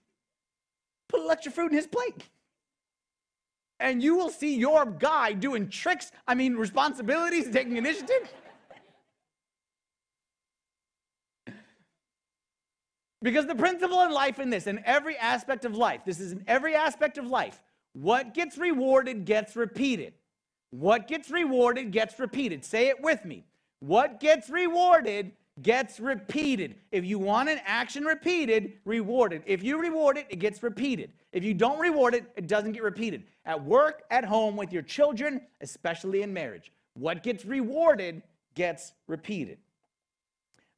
[1.10, 2.24] put a little extra fruit in his plate
[3.80, 8.30] and you will see your guy doing tricks, I mean, responsibilities, taking initiative.
[13.22, 16.44] because the principle in life, in this, in every aspect of life, this is in
[16.46, 17.60] every aspect of life,
[17.92, 20.14] what gets rewarded gets repeated.
[20.70, 22.64] What gets rewarded gets repeated.
[22.64, 23.44] Say it with me.
[23.80, 26.76] What gets rewarded gets repeated.
[26.90, 29.42] If you want an action repeated, reward it.
[29.46, 31.12] If you reward it, it gets repeated.
[31.32, 33.24] If you don't reward it, it doesn't get repeated.
[33.44, 38.22] At work, at home, with your children, especially in marriage, what gets rewarded
[38.54, 39.58] gets repeated.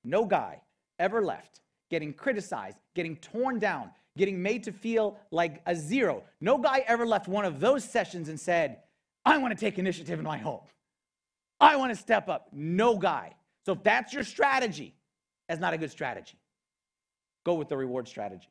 [0.05, 0.61] No guy
[0.99, 6.23] ever left getting criticized, getting torn down, getting made to feel like a zero.
[6.41, 8.79] No guy ever left one of those sessions and said,
[9.27, 10.63] I want to take initiative in my home.
[11.61, 12.49] I want to step up.
[12.51, 13.35] No guy.
[13.65, 14.95] So if that's your strategy,
[15.49, 16.39] that's not a good strategy.
[17.45, 18.49] Go with the reward strategy.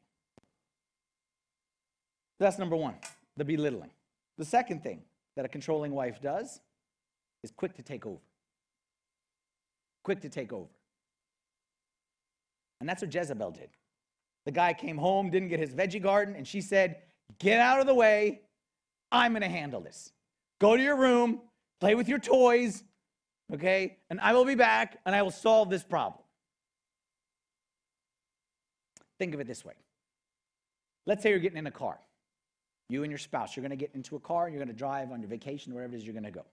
[2.39, 2.95] That's number one,
[3.37, 3.91] the belittling.
[4.37, 5.01] The second thing
[5.35, 6.59] that a controlling wife does
[7.43, 8.21] is quick to take over.
[10.03, 10.69] Quick to take over.
[12.79, 13.69] And that's what Jezebel did.
[14.45, 16.97] The guy came home, didn't get his veggie garden, and she said,
[17.39, 18.41] Get out of the way.
[19.11, 20.11] I'm going to handle this.
[20.59, 21.41] Go to your room,
[21.79, 22.83] play with your toys,
[23.53, 23.97] okay?
[24.09, 26.23] And I will be back and I will solve this problem.
[29.19, 29.73] Think of it this way.
[31.05, 31.99] Let's say you're getting in a car
[32.91, 35.29] you and your spouse, you're to get into a car, you're to drive on your
[35.29, 36.45] vacation, wherever it is you're to go.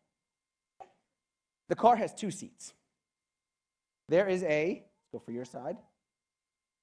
[1.68, 2.72] The car has two seats.
[4.08, 5.76] There is a, go for your side,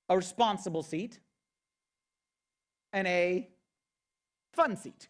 [0.09, 1.19] a responsible seat
[2.93, 3.49] and a
[4.53, 5.07] fun seat.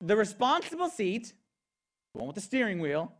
[0.00, 1.32] The responsible seat,
[2.12, 3.12] the one with the steering wheel,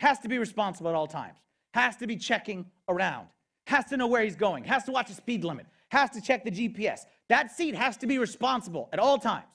[0.00, 1.38] has to be responsible at all times,
[1.74, 3.28] has to be checking around,
[3.66, 6.44] has to know where he's going, has to watch the speed limit, has to check
[6.44, 9.52] the GPS, that seat has to be responsible at all times.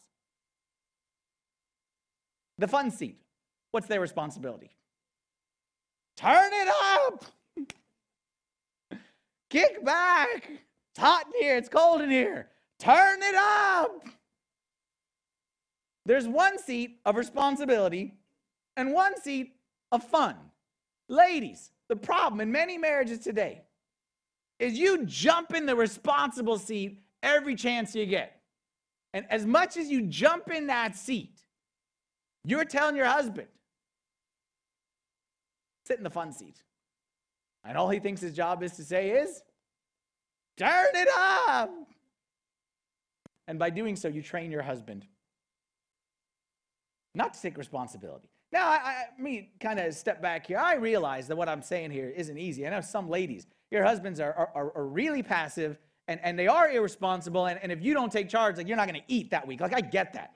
[2.57, 3.19] The fun seat,
[3.71, 4.71] what's their responsibility?
[6.15, 7.25] Turn it up!
[9.49, 10.49] Kick back!
[10.91, 12.47] It's hot in here, it's cold in here.
[12.79, 14.05] Turn it up!
[16.05, 18.13] There's one seat of responsibility
[18.77, 19.55] and one seat
[19.91, 20.35] of fun.
[21.07, 23.61] Ladies, the problem in many marriages today
[24.59, 28.41] is you jump in the responsible seat every chance you get.
[29.13, 31.39] And as much as you jump in that seat,
[32.43, 33.47] you're telling your husband,
[35.87, 36.61] sit in the fun seat.
[37.63, 39.41] And all he thinks his job is to say is,
[40.57, 41.07] turn it
[41.47, 41.71] up.
[43.47, 45.05] And by doing so, you train your husband
[47.13, 48.29] not to take responsibility.
[48.51, 50.57] Now, I, I me kind of step back here.
[50.57, 52.65] I realize that what I'm saying here isn't easy.
[52.65, 55.77] I know some ladies, your husbands are, are, are really passive
[56.07, 57.47] and, and they are irresponsible.
[57.47, 59.59] And, and if you don't take charge, like you're not going to eat that week.
[59.59, 60.33] Like I get that.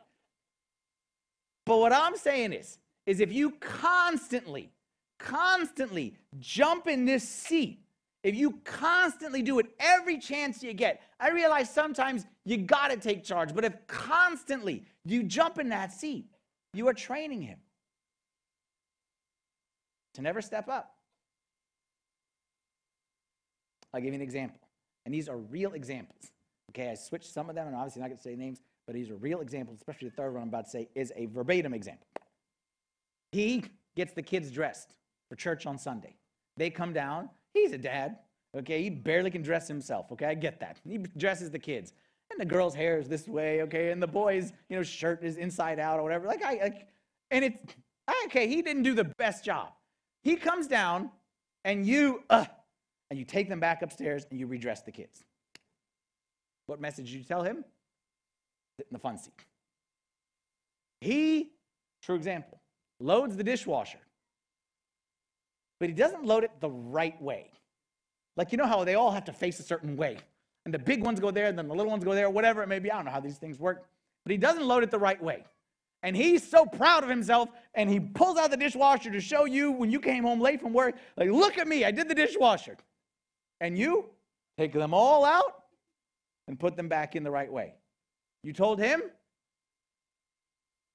[1.66, 4.72] But what I'm saying is, is if you constantly,
[5.20, 7.84] constantly jump in this seat,
[8.24, 12.98] if you constantly do it every chance you get, I realize sometimes you got to
[12.98, 13.54] take charge.
[13.54, 16.26] But if constantly you jump in that seat,
[16.74, 17.60] you are training him
[20.14, 20.96] to never step up.
[23.94, 24.60] I'll give you an example.
[25.06, 26.32] And these are real examples.
[26.72, 29.10] Okay, I switched some of them, and obviously not going to say names, but these
[29.10, 32.06] are real examples, especially the third one I'm about to say is a verbatim example.
[33.32, 33.64] He
[33.96, 34.94] gets the kids dressed
[35.28, 36.16] for church on Sunday.
[36.58, 37.30] They come down.
[37.54, 38.18] He's a dad.
[38.58, 40.12] Okay, he barely can dress himself.
[40.12, 40.80] Okay, I get that.
[40.88, 41.94] He dresses the kids.
[42.32, 45.38] and the girl's hair is this way, okay, and the boy's, you know, shirt is
[45.38, 46.28] inside out or whatever.
[46.28, 46.88] Like I, like,
[47.32, 47.76] and it's
[48.26, 48.48] okay.
[48.48, 49.70] He didn't do the best job.
[50.24, 51.12] He comes down,
[51.64, 52.46] and you, uh,
[53.10, 55.24] and you take them back upstairs and you redress the kids.
[56.68, 57.64] What message did you tell him?
[58.78, 59.34] Sit in the fun seat.
[61.02, 61.52] He,
[62.04, 62.60] true example,
[63.00, 64.00] loads the dishwasher,
[65.80, 67.52] but he doesn't load it the right way.
[68.36, 70.18] Like, you know how they all have to face a certain way,
[70.66, 72.68] and the big ones go there, and then the little ones go there, whatever it
[72.68, 72.92] may be.
[72.92, 73.86] I don't know how these things work,
[74.24, 75.46] but he doesn't load it the right way.
[76.02, 79.72] And he's so proud of himself, and he pulls out the dishwasher to show you
[79.72, 82.78] when you came home late from work, like, look at me, I did the dishwasher.
[83.60, 84.06] And you
[84.58, 85.64] take them all out
[86.48, 87.74] and put them back in the right way.
[88.44, 89.02] You told him,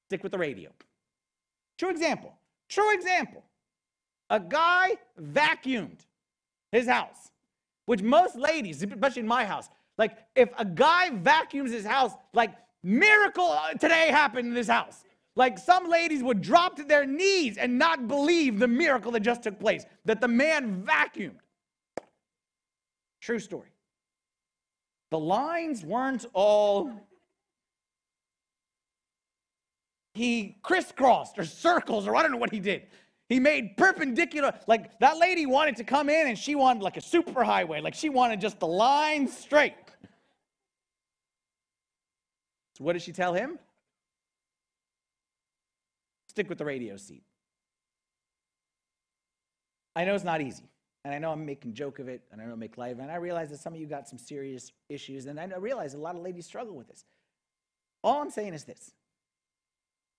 [0.09, 0.71] stick with the radio.
[1.79, 2.35] True example.
[2.69, 3.45] True example.
[4.31, 6.01] A guy vacuumed
[6.73, 7.31] his house,
[7.85, 12.55] which most ladies, especially in my house, like if a guy vacuums his house, like
[12.85, 15.05] miracle uh, today happened in this house.
[15.37, 19.43] Like some ladies would drop to their knees and not believe the miracle that just
[19.43, 21.41] took place, that the man vacuumed.
[23.21, 23.71] True story.
[25.11, 26.93] The lines weren't all
[30.15, 32.83] he crisscrossed or circles or I don't know what he did.
[33.29, 37.01] He made perpendicular, like that lady wanted to come in and she wanted like a
[37.01, 39.75] super highway, like she wanted just the line straight.
[42.77, 43.59] So what did she tell him?
[46.29, 47.23] Stick with the radio seat.
[49.95, 50.65] I know it's not easy.
[51.05, 53.03] And I know I'm making joke of it, and I know make light of it.
[53.03, 55.99] And I realize that some of you got some serious issues, and I realize a
[55.99, 57.05] lot of ladies struggle with this.
[58.03, 58.93] All I'm saying is this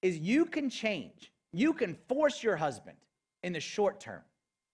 [0.02, 1.32] is you can change.
[1.52, 2.98] You can force your husband
[3.44, 4.22] in the short term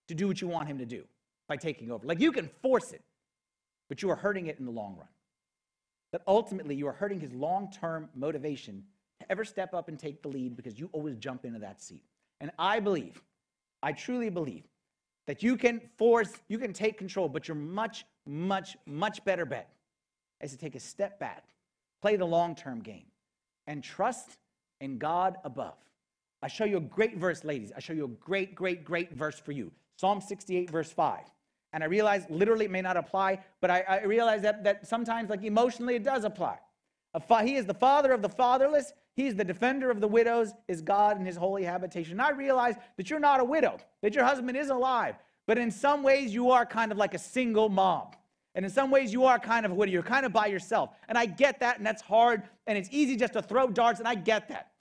[0.10, 1.06] to do what you want him to do
[1.48, 2.06] by taking over.
[2.06, 3.02] Like you can force it,
[3.88, 5.08] but you are hurting it in the long run.
[6.12, 8.84] That ultimately you are hurting his long-term motivation
[9.19, 12.04] to ever step up and take the lead because you always jump into that seat.
[12.39, 13.21] And I believe,
[13.82, 14.63] I truly believe
[15.28, 19.69] that you can force, you can take control, but your much, much, much better bet
[20.41, 21.45] is to take a step back,
[22.02, 23.06] play the long term game,
[23.67, 24.38] and trust
[24.82, 25.78] in God above.
[26.41, 27.71] I show you a great verse, ladies.
[27.76, 29.71] I show you a great, great, great verse for you.
[29.97, 31.19] Psalm 68, verse 5.
[31.74, 35.30] And I realize literally it may not apply, but I, I realize that, that sometimes,
[35.30, 36.58] like emotionally, it does apply.
[37.28, 38.94] Fa- he is the father of the fatherless.
[39.16, 42.20] He's the defender of the widows, is God in his holy habitation.
[42.20, 45.16] I realize that you're not a widow, that your husband is alive,
[45.48, 48.08] but in some ways you are kind of like a single mom.
[48.56, 49.92] And in some ways you are kind of a widow.
[49.92, 50.90] You're kind of by yourself.
[51.08, 54.08] And I get that, and that's hard, and it's easy just to throw darts, and
[54.08, 54.72] I get that.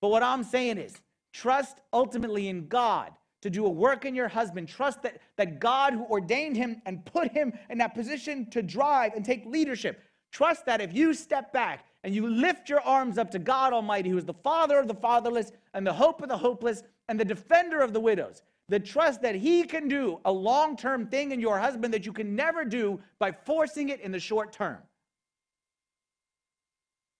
[0.00, 0.94] But what I'm saying is,
[1.32, 3.12] trust ultimately in God
[3.44, 4.66] to do a work in your husband.
[4.66, 9.12] Trust that, that God who ordained him and put him in that position to drive
[9.12, 10.02] and take leadership.
[10.32, 14.08] Trust that if you step back and you lift your arms up to God Almighty,
[14.08, 17.24] who is the Father of the fatherless and the hope of the hopeless and the
[17.24, 21.38] defender of the widows, the trust that He can do a long term thing in
[21.38, 24.78] your husband that you can never do by forcing it in the short term.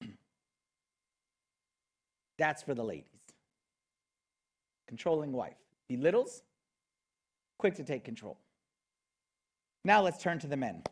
[2.39, 3.11] That's for the ladies.
[4.89, 5.57] Controlling wife.
[5.89, 6.43] Belittles,
[7.59, 8.39] quick to take control.
[9.85, 10.83] Now let's turn to the men.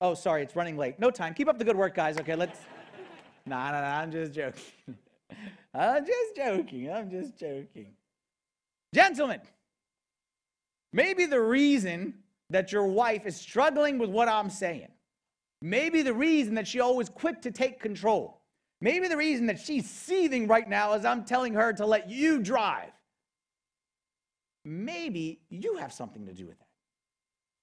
[0.00, 0.98] Oh, sorry, it's running late.
[0.98, 1.34] No time.
[1.34, 2.18] Keep up the good work, guys.
[2.18, 2.58] Okay, let's.
[3.46, 4.62] nah, nah, nah, I'm just joking.
[5.74, 6.90] I'm just joking.
[6.90, 7.92] I'm just joking.
[8.94, 9.40] Gentlemen,
[10.92, 12.14] maybe the reason
[12.48, 14.88] that your wife is struggling with what I'm saying,
[15.62, 18.40] maybe the reason that she always quick to take control,
[18.80, 22.40] maybe the reason that she's seething right now as I'm telling her to let you
[22.40, 22.90] drive,
[24.64, 26.66] maybe you have something to do with that.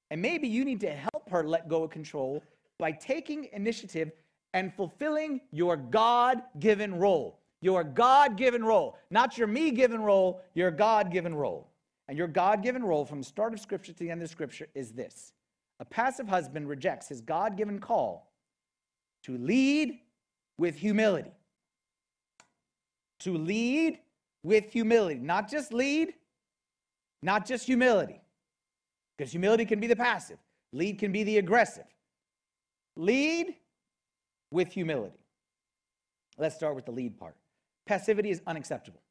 [0.10, 2.44] And maybe you need to help her let go of control
[2.80, 4.12] by taking initiative
[4.54, 7.40] and fulfilling your God given role.
[7.62, 8.98] Your God given role.
[9.10, 11.70] Not your me given role, your God given role.
[12.08, 14.68] And your God given role from the start of Scripture to the end of Scripture
[14.74, 15.34] is this
[15.80, 18.32] a passive husband rejects his God given call
[19.24, 20.00] to lead
[20.58, 21.32] with humility.
[23.22, 24.00] To lead
[24.44, 25.20] with humility.
[25.20, 26.14] Not just lead,
[27.22, 28.22] not just humility,
[29.18, 30.38] because humility can be the passive,
[30.72, 31.86] lead can be the aggressive.
[32.96, 33.56] Lead
[34.52, 35.20] with humility.
[36.38, 37.36] Let's start with the lead part.
[37.86, 39.02] Passivity is unacceptable.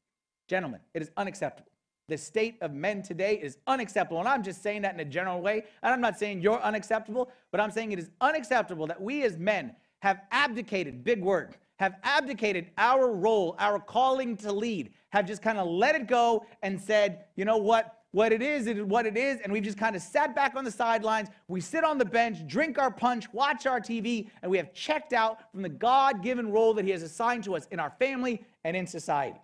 [0.47, 1.71] Gentlemen, it is unacceptable.
[2.07, 4.19] The state of men today is unacceptable.
[4.19, 5.63] And I'm just saying that in a general way.
[5.83, 9.37] And I'm not saying you're unacceptable, but I'm saying it is unacceptable that we as
[9.37, 15.41] men have abdicated, big word, have abdicated our role, our calling to lead, have just
[15.41, 17.96] kind of let it go and said, you know what?
[18.11, 20.55] What it is, it is what it is, and we've just kind of sat back
[20.55, 21.29] on the sidelines.
[21.47, 25.13] We sit on the bench, drink our punch, watch our TV, and we have checked
[25.13, 28.43] out from the God given role that He has assigned to us in our family
[28.63, 29.39] and in society.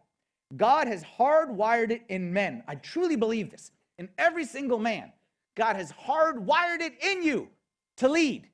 [0.56, 2.64] God has hardwired it in men.
[2.68, 3.72] I truly believe this.
[3.98, 5.12] In every single man,
[5.56, 7.50] God has hardwired it in you
[7.98, 8.48] to lead.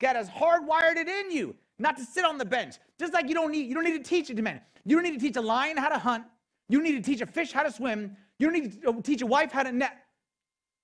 [0.00, 2.76] God has hardwired it in you not to sit on the bench.
[2.98, 4.60] Just like you don't need you don't need to teach it to men.
[4.84, 6.24] You don't need to teach a lion how to hunt.
[6.68, 8.16] You need to teach a fish how to swim.
[8.38, 9.96] You don't need to oh, teach a wife how to net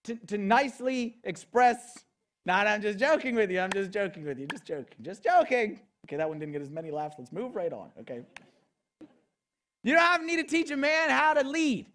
[0.04, 2.04] to, to nicely express.
[2.46, 3.60] Not, I'm just joking with you.
[3.60, 4.46] I'm just joking with you.
[4.46, 4.96] Just joking.
[5.00, 5.80] Just joking.
[6.04, 7.16] Okay, that one didn't get as many laughs.
[7.18, 7.90] Let's move right on.
[8.00, 8.20] Okay.
[9.82, 11.86] You don't need to teach a man how to lead.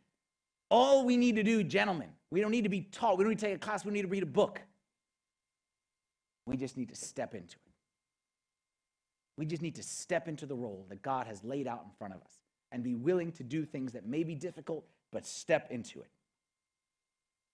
[0.71, 3.17] All we need to do, gentlemen, we don't need to be taught.
[3.17, 3.85] We don't need to take a class.
[3.85, 4.61] We need to read a book.
[6.45, 7.73] We just need to step into it.
[9.37, 12.13] We just need to step into the role that God has laid out in front
[12.13, 12.33] of us
[12.71, 16.09] and be willing to do things that may be difficult, but step into it.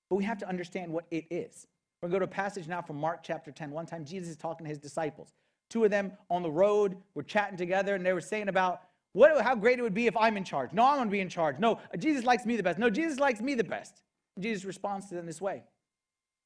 [0.10, 1.68] But we have to understand what it is.
[2.02, 3.72] We're going to go to a passage now from Mark chapter 10.
[3.72, 5.34] One time, Jesus is talking to his disciples.
[5.70, 8.82] Two of them on the road were chatting together, and they were saying about
[9.14, 10.74] what, how great it would be if I'm in charge.
[10.74, 11.58] No, I'm going to be in charge.
[11.58, 12.78] No, Jesus likes me the best.
[12.78, 14.02] No, Jesus likes me the best.
[14.40, 15.64] Jesus responds to them this way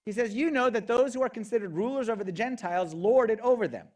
[0.05, 3.39] He says, You know that those who are considered rulers over the Gentiles lord it
[3.41, 3.87] over them,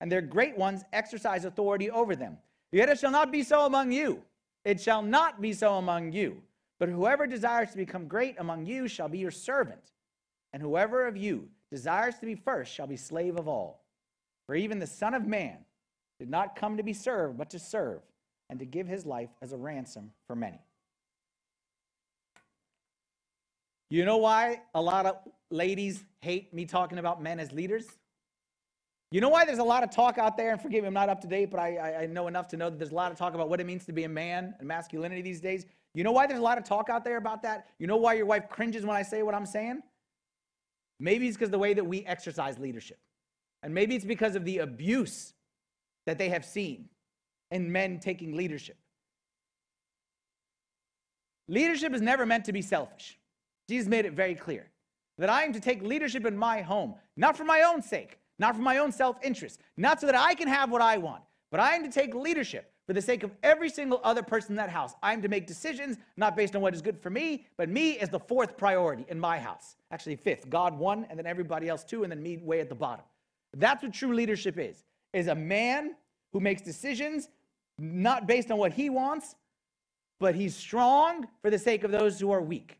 [0.00, 2.38] and their great ones exercise authority over them.
[2.72, 4.22] Yet it shall not be so among you.
[4.64, 6.42] It shall not be so among you.
[6.78, 9.92] But whoever desires to become great among you shall be your servant.
[10.52, 13.84] And whoever of you desires to be first shall be slave of all.
[14.46, 15.58] For even the Son of Man
[16.18, 18.00] did not come to be served, but to serve,
[18.48, 20.60] and to give his life as a ransom for many.
[23.90, 25.16] You know why a lot of
[25.50, 27.86] ladies hate me talking about men as leaders?
[29.12, 31.08] You know why there's a lot of talk out there, and forgive me, I'm not
[31.08, 33.18] up to date, but I, I know enough to know that there's a lot of
[33.18, 35.66] talk about what it means to be a man and masculinity these days.
[35.96, 37.68] You know why there's a lot of talk out there about that?
[37.78, 39.80] You know why your wife cringes when I say what I'm saying?
[41.00, 42.98] Maybe it's because the way that we exercise leadership.
[43.62, 45.32] And maybe it's because of the abuse
[46.04, 46.90] that they have seen
[47.50, 48.76] in men taking leadership.
[51.48, 53.18] Leadership is never meant to be selfish.
[53.66, 54.68] Jesus made it very clear
[55.16, 58.54] that I am to take leadership in my home, not for my own sake, not
[58.54, 61.58] for my own self interest, not so that I can have what I want, but
[61.58, 64.70] I am to take leadership for the sake of every single other person in that
[64.70, 64.94] house.
[65.02, 67.98] I am to make decisions not based on what is good for me, but me
[67.98, 69.76] as the fourth priority in my house.
[69.90, 72.74] Actually, fifth, God one, and then everybody else two, and then me way at the
[72.74, 73.04] bottom.
[73.54, 75.96] That's what true leadership is, is a man
[76.32, 77.28] who makes decisions
[77.78, 79.34] not based on what he wants,
[80.20, 82.78] but he's strong for the sake of those who are weak.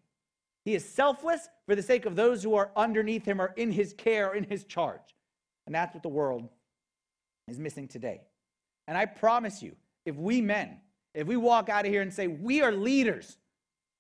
[0.65, 3.93] He is selfless for the sake of those who are underneath him or in his
[3.93, 5.15] care or in his charge.
[5.67, 6.49] And that's what the world
[7.49, 8.23] is missing today.
[8.89, 9.77] And I promise you,
[10.07, 10.79] if we men,
[11.13, 13.37] if we walk out of here and say, we are leaders,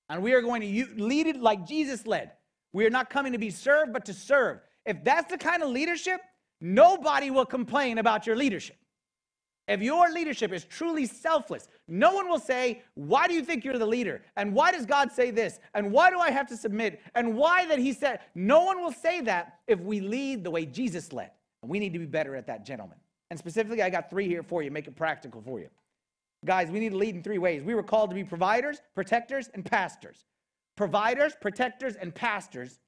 [0.08, 2.32] and we are going to lead it like Jesus led,
[2.72, 4.60] we are not coming to be served, but to serve.
[4.86, 6.20] If that's the kind of leadership,
[6.60, 8.76] nobody will complain about your leadership.
[9.68, 13.78] If your leadership is truly selfless, no one will say, Why do you think you're
[13.78, 14.22] the leader?
[14.36, 15.58] And why does God say this?
[15.74, 17.00] And why do I have to submit?
[17.16, 20.66] And why that He said, No one will say that if we lead the way
[20.66, 21.32] Jesus led.
[21.62, 22.98] And we need to be better at that, gentlemen.
[23.30, 25.68] And specifically, I got three here for you, make it practical for you.
[26.44, 27.62] Guys, we need to lead in three ways.
[27.62, 30.24] We were called to be providers, protectors, and pastors.
[30.76, 32.78] Providers, protectors, and pastors.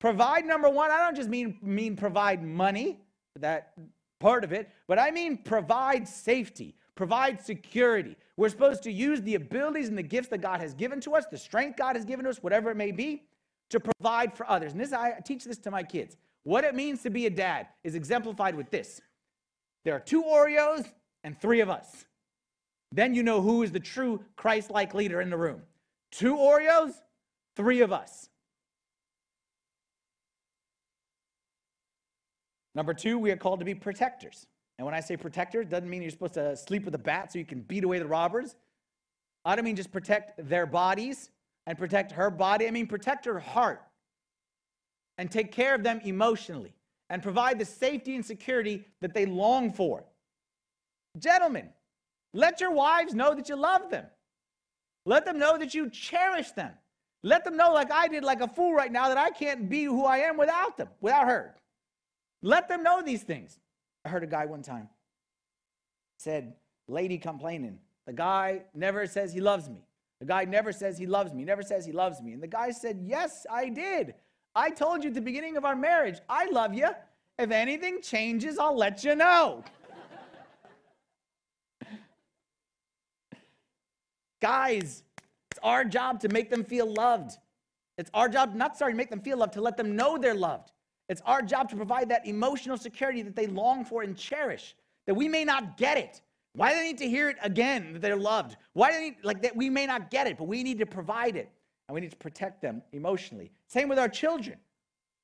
[0.00, 3.00] Provide number one, I don't just mean, mean provide money,
[3.36, 3.72] that
[4.20, 8.16] part of it, but I mean provide safety, provide security.
[8.36, 11.26] We're supposed to use the abilities and the gifts that God has given to us,
[11.30, 13.24] the strength God has given to us, whatever it may be,
[13.70, 14.72] to provide for others.
[14.72, 16.16] And this I teach this to my kids.
[16.44, 19.00] What it means to be a dad is exemplified with this.
[19.84, 20.86] There are two Oreos
[21.24, 22.04] and three of us.
[22.92, 25.62] Then you know who is the true Christ like leader in the room.
[26.10, 26.92] Two Oreos,
[27.54, 28.28] three of us.
[32.74, 34.46] Number two, we are called to be protectors.
[34.78, 37.38] And when I say protectors, doesn't mean you're supposed to sleep with a bat so
[37.38, 38.54] you can beat away the robbers.
[39.44, 41.30] I don't mean just protect their bodies
[41.66, 42.68] and protect her body.
[42.68, 43.82] I mean protect her heart
[45.18, 46.72] and take care of them emotionally
[47.10, 50.04] and provide the safety and security that they long for.
[51.18, 51.68] Gentlemen,
[52.34, 54.06] let your wives know that you love them.
[55.04, 56.72] Let them know that you cherish them.
[57.22, 59.84] Let them know, like I did, like a fool right now, that I can't be
[59.84, 61.54] who I am without them, without her.
[62.42, 63.58] Let them know these things.
[64.04, 64.88] I heard a guy one time
[66.18, 66.54] said,
[66.88, 67.78] lady complaining.
[68.06, 69.84] The guy never says he loves me.
[70.20, 72.32] The guy never says he loves me, never says he loves me.
[72.32, 74.14] And the guy said, Yes, I did.
[74.54, 76.88] I told you at the beginning of our marriage, I love you.
[77.38, 79.62] If anything changes, I'll let you know.
[84.40, 85.02] Guys,
[85.50, 87.32] it's our job to make them feel loved.
[87.96, 90.34] It's our job, not sorry to make them feel loved, to let them know they're
[90.34, 90.70] loved.
[91.08, 94.76] It's our job to provide that emotional security that they long for and cherish,
[95.06, 96.20] that we may not get it.
[96.54, 98.56] Why do they need to hear it again that they're loved?
[98.74, 100.86] Why do they need, like that we may not get it, but we need to
[100.86, 101.50] provide it
[101.88, 103.50] and we need to protect them emotionally.
[103.66, 104.58] Same with our children.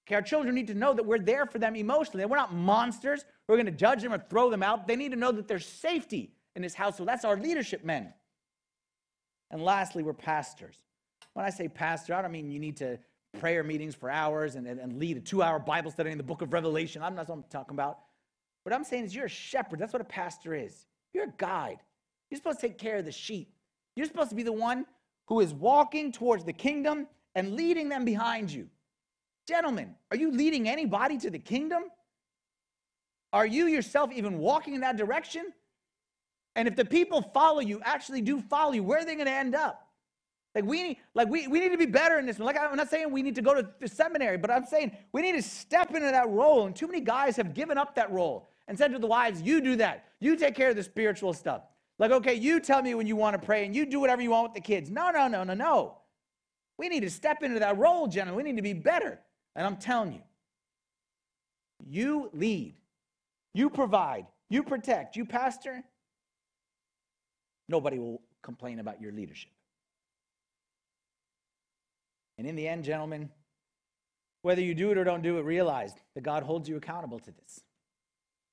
[0.07, 2.23] Okay, our children need to know that we're there for them emotionally.
[2.23, 3.25] that We're not monsters.
[3.49, 4.87] We're going to judge them or throw them out.
[4.87, 7.09] They need to know that there's safety in this household.
[7.09, 8.13] That's our leadership men.
[9.51, 10.77] And lastly, we're pastors.
[11.35, 12.99] When I say pastor, I don't mean you need to
[13.39, 16.25] prayer meetings for hours and, and, and lead a two hour Bible study in the
[16.25, 17.03] book of Revelation.
[17.03, 17.99] I'm not what I'm talking about.
[18.63, 19.79] What I'm saying is you're a shepherd.
[19.79, 20.87] That's what a pastor is.
[21.13, 21.79] You're a guide.
[22.31, 23.53] You're supposed to take care of the sheep.
[23.97, 24.87] You're supposed to be the one
[25.27, 28.69] who is walking towards the kingdom and leading them behind you.
[29.47, 31.85] Gentlemen, are you leading anybody to the kingdom?
[33.33, 35.53] Are you yourself even walking in that direction?
[36.57, 39.33] And if the people follow you, actually do follow you, where are they going to
[39.33, 39.89] end up?
[40.55, 42.39] Like we need, like we, we need to be better in this.
[42.39, 45.21] Like I'm not saying we need to go to the seminary, but I'm saying we
[45.21, 46.67] need to step into that role.
[46.67, 49.61] And too many guys have given up that role and said to the wives, "You
[49.61, 50.05] do that.
[50.21, 51.63] You take care of the spiritual stuff."
[51.99, 54.31] Like, okay, you tell me when you want to pray and you do whatever you
[54.31, 54.91] want with the kids.
[54.91, 55.99] No, no, no, no, no.
[56.77, 58.45] We need to step into that role, gentlemen.
[58.45, 59.21] We need to be better.
[59.55, 60.23] And I'm telling you,
[61.87, 62.75] you lead,
[63.53, 65.85] you provide, you protect, you pastor.
[67.69, 69.51] Nobody will complain about your leadership.
[72.39, 73.31] And in the end, gentlemen,
[74.43, 77.31] whether you do it or don't do it, realize that God holds you accountable to
[77.31, 77.61] this.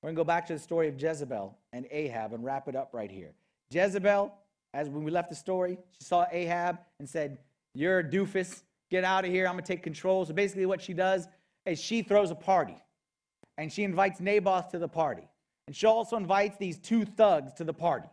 [0.00, 2.74] We're going to go back to the story of Jezebel and Ahab and wrap it
[2.74, 3.32] up right here.
[3.70, 4.32] Jezebel,
[4.74, 7.38] as when we left the story, she saw Ahab and said,
[7.74, 8.62] You're a doofus.
[8.90, 9.46] Get out of here.
[9.46, 10.24] I'm going to take control.
[10.26, 11.26] So basically, what she does
[11.64, 12.76] is she throws a party
[13.56, 15.28] and she invites Naboth to the party.
[15.66, 18.08] And she also invites these two thugs to the party.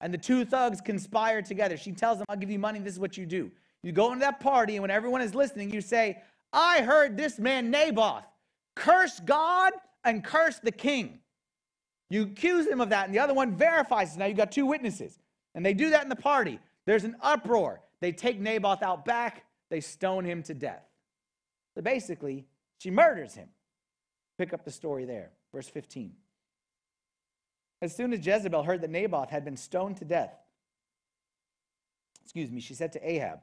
[0.00, 1.76] And the two thugs conspire together.
[1.76, 2.78] She tells them, I'll give you money.
[2.78, 3.50] This is what you do.
[3.82, 6.22] You go into that party, and when everyone is listening, you say,
[6.52, 8.24] I heard this man Naboth
[8.76, 9.72] curse God
[10.04, 11.20] and curse the king.
[12.08, 14.18] You accuse him of that, and the other one verifies it.
[14.18, 15.18] Now you've got two witnesses.
[15.54, 16.58] And they do that in the party.
[16.86, 17.80] There's an uproar.
[18.00, 20.84] They take Naboth out back, they stone him to death.
[21.74, 22.46] So basically,
[22.78, 23.48] she murders him.
[24.38, 26.12] Pick up the story there, verse 15.
[27.82, 30.34] As soon as Jezebel heard that Naboth had been stoned to death,
[32.22, 33.40] excuse me, she said to Ahab,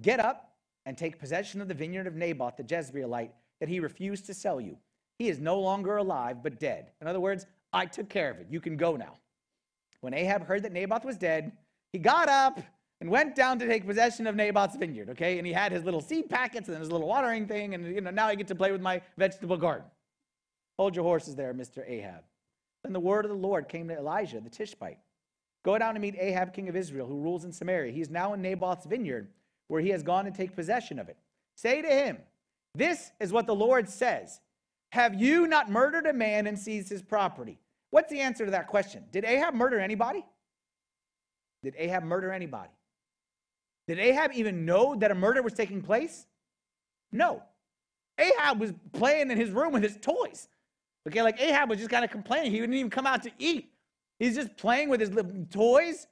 [0.00, 0.52] Get up
[0.84, 4.60] and take possession of the vineyard of Naboth the Jezreelite that he refused to sell
[4.60, 4.78] you.
[5.18, 6.90] He is no longer alive, but dead.
[7.00, 8.46] In other words, I took care of it.
[8.50, 9.16] You can go now.
[10.00, 11.52] When Ahab heard that Naboth was dead,
[11.92, 12.60] he got up
[13.00, 15.38] and went down to take possession of Naboth's vineyard, okay?
[15.38, 18.10] And he had his little seed packets and his little watering thing, and you know,
[18.10, 19.86] now I get to play with my vegetable garden.
[20.78, 21.88] Hold your horses there, Mr.
[21.88, 22.22] Ahab.
[22.86, 24.98] Then the word of the Lord came to Elijah the Tishbite.
[25.64, 27.90] Go down to meet Ahab, king of Israel, who rules in Samaria.
[27.90, 29.26] He is now in Naboth's vineyard
[29.66, 31.16] where he has gone to take possession of it.
[31.56, 32.18] Say to him,
[32.76, 34.40] This is what the Lord says
[34.92, 37.58] Have you not murdered a man and seized his property?
[37.90, 39.02] What's the answer to that question?
[39.10, 40.24] Did Ahab murder anybody?
[41.64, 42.70] Did Ahab murder anybody?
[43.88, 46.24] Did Ahab even know that a murder was taking place?
[47.10, 47.42] No.
[48.16, 50.46] Ahab was playing in his room with his toys.
[51.06, 52.50] Okay, like Ahab was just kind of complaining.
[52.50, 53.70] He didn't even come out to eat.
[54.18, 56.06] He's just playing with his little toys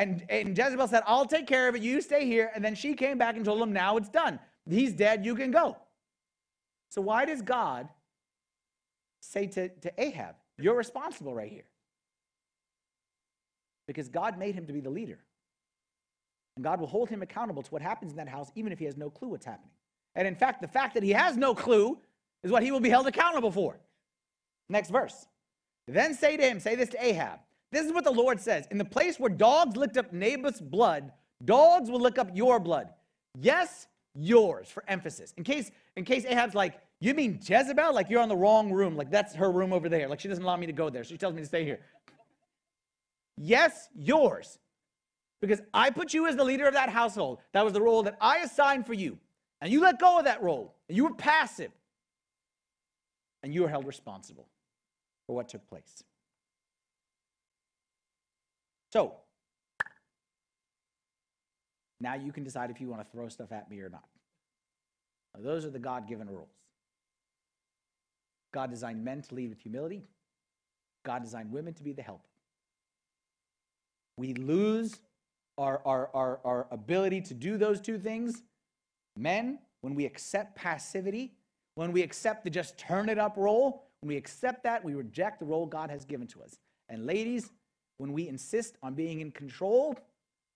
[0.00, 1.82] and, and Jezebel said, I'll take care of it.
[1.82, 2.50] You stay here.
[2.54, 4.38] And then she came back and told him, Now it's done.
[4.68, 5.26] He's dead.
[5.26, 5.76] You can go.
[6.88, 7.88] So why does God
[9.20, 11.66] say to, to Ahab, You're responsible right here?
[13.86, 15.18] Because God made him to be the leader.
[16.56, 18.86] And God will hold him accountable to what happens in that house, even if he
[18.86, 19.70] has no clue what's happening.
[20.14, 21.98] And in fact, the fact that he has no clue
[22.42, 23.78] is what he will be held accountable for.
[24.70, 25.26] Next verse.
[25.86, 27.40] Then say to him, say this to Ahab
[27.72, 31.12] this is what the Lord says In the place where dogs licked up Naboth's blood,
[31.44, 32.90] dogs will lick up your blood.
[33.38, 35.32] Yes, yours, for emphasis.
[35.36, 37.94] In case, in case Ahab's like, you mean Jezebel?
[37.94, 38.96] Like you're on the wrong room.
[38.96, 40.08] Like that's her room over there.
[40.08, 41.04] Like she doesn't allow me to go there.
[41.04, 41.80] So she tells me to stay here.
[43.38, 44.58] Yes, yours.
[45.40, 47.38] Because I put you as the leader of that household.
[47.52, 49.16] That was the role that I assigned for you.
[49.62, 50.74] And you let go of that role.
[50.88, 51.70] And you were passive.
[53.42, 54.46] And you were held responsible
[55.30, 56.02] for what took place.
[58.92, 59.14] So,
[62.00, 64.02] now you can decide if you want to throw stuff at me or not.
[65.32, 66.48] Now, those are the God given rules.
[68.52, 70.02] God designed men to lead with humility,
[71.06, 72.26] God designed women to be the help.
[74.16, 74.98] We lose
[75.56, 78.42] our, our, our, our ability to do those two things,
[79.16, 81.34] men, when we accept passivity,
[81.76, 85.40] when we accept the just turn it up role, when we accept that, we reject
[85.40, 86.58] the role God has given to us.
[86.88, 87.50] And ladies,
[87.98, 89.96] when we insist on being in control,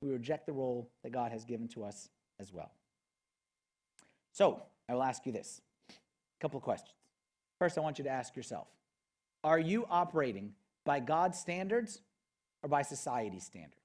[0.01, 2.09] we reject the role that God has given to us
[2.41, 2.73] as well.
[4.33, 5.93] So I will ask you this a
[6.41, 6.97] couple of questions.
[7.59, 8.67] First, I want you to ask yourself
[9.43, 10.53] Are you operating
[10.85, 12.01] by God's standards
[12.63, 13.77] or by society's standards?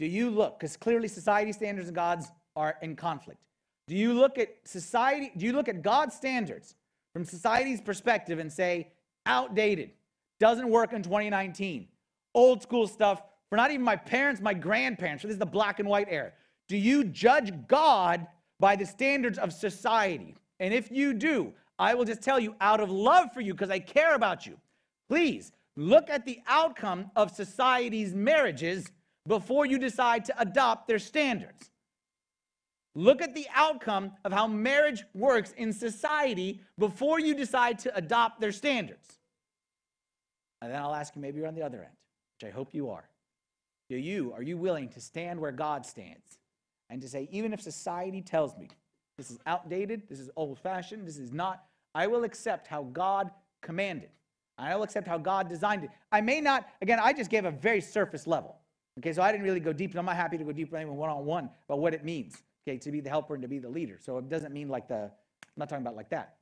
[0.00, 3.40] Do you look, because clearly society standards and God's are in conflict.
[3.86, 6.74] Do you look at society, do you look at God's standards
[7.14, 8.88] from society's perspective and say,
[9.24, 9.92] outdated,
[10.40, 11.88] doesn't work in 2019,
[12.34, 15.78] old school stuff for not even my parents, my grandparents, for this is the black
[15.78, 16.32] and white era.
[16.68, 18.26] Do you judge God
[18.58, 20.34] by the standards of society?
[20.58, 23.70] And if you do, I will just tell you out of love for you because
[23.70, 24.58] I care about you.
[25.08, 28.86] Please look at the outcome of society's marriages
[29.26, 31.70] before you decide to adopt their standards.
[32.94, 38.40] Look at the outcome of how marriage works in society before you decide to adopt
[38.40, 39.18] their standards.
[40.62, 41.92] And then I'll ask you, maybe you're on the other end,
[42.38, 43.08] which I hope you are.
[43.90, 46.38] Do you, are you willing to stand where God stands
[46.88, 48.68] and to say, even if society tells me
[49.18, 51.64] this is outdated, this is old fashioned, this is not,
[51.94, 53.30] I will accept how God
[53.60, 54.10] commanded.
[54.56, 55.90] I will accept how God designed it.
[56.12, 58.56] I may not, again, I just gave a very surface level.
[59.00, 60.80] Okay, so I didn't really go deep, and I'm not happy to go deep with
[60.80, 63.48] anyone one on one about what it means okay, to be the helper and to
[63.48, 63.98] be the leader.
[64.00, 65.10] So it doesn't mean like the, I'm
[65.56, 66.36] not talking about like that.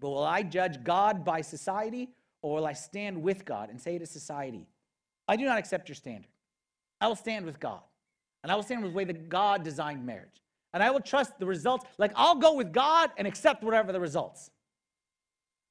[0.00, 2.10] But will I judge God by society
[2.42, 4.66] or will I stand with God and say to society,
[5.28, 6.30] I do not accept your standard.
[7.00, 7.80] I will stand with God.
[8.42, 10.42] And I will stand with the way that God designed marriage.
[10.72, 11.86] And I will trust the results.
[11.98, 14.50] Like I'll go with God and accept whatever the results.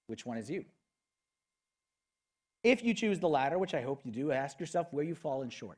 [0.08, 0.66] Which one is you?
[2.64, 5.50] If you choose the latter, which I hope you do, ask yourself where you've fallen
[5.50, 5.78] short.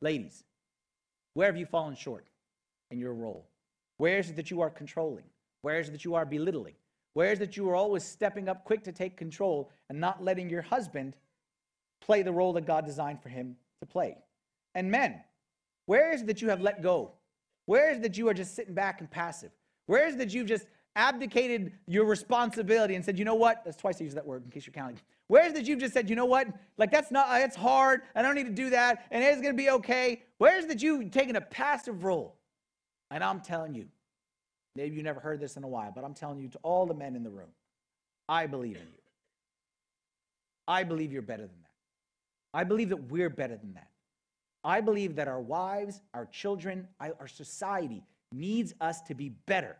[0.00, 0.42] Ladies,
[1.34, 2.26] where have you fallen short?
[2.90, 3.48] In your role?
[3.98, 5.24] Where is it that you are controlling?
[5.62, 6.74] Where is it that you are belittling?
[7.14, 10.22] Where is it that you are always stepping up quick to take control and not
[10.22, 11.16] letting your husband
[12.00, 14.16] play the role that God designed for him to play?
[14.74, 15.20] And men,
[15.86, 17.12] where is it that you have let go?
[17.66, 19.50] Where is it that you are just sitting back and passive?
[19.86, 20.66] Where is it that you've just
[20.96, 23.62] abdicated your responsibility and said, you know what?
[23.64, 24.98] That's twice I use that word in case you're counting.
[25.28, 26.48] Where is it that you've just said, you know what?
[26.76, 28.02] Like that's not, that's hard.
[28.14, 29.06] I don't need to do that.
[29.10, 30.22] And it's going to be okay.
[30.38, 32.36] Where is it that you've taken a passive role?
[33.10, 33.86] And I'm telling you,
[34.76, 36.94] maybe you never heard this in a while, but I'm telling you to all the
[36.94, 37.50] men in the room,
[38.28, 39.02] I believe in you.
[40.68, 41.70] I believe you're better than that.
[42.54, 43.88] I believe that we're better than that.
[44.62, 48.02] I believe that our wives, our children, our society
[48.32, 49.76] needs us to be better,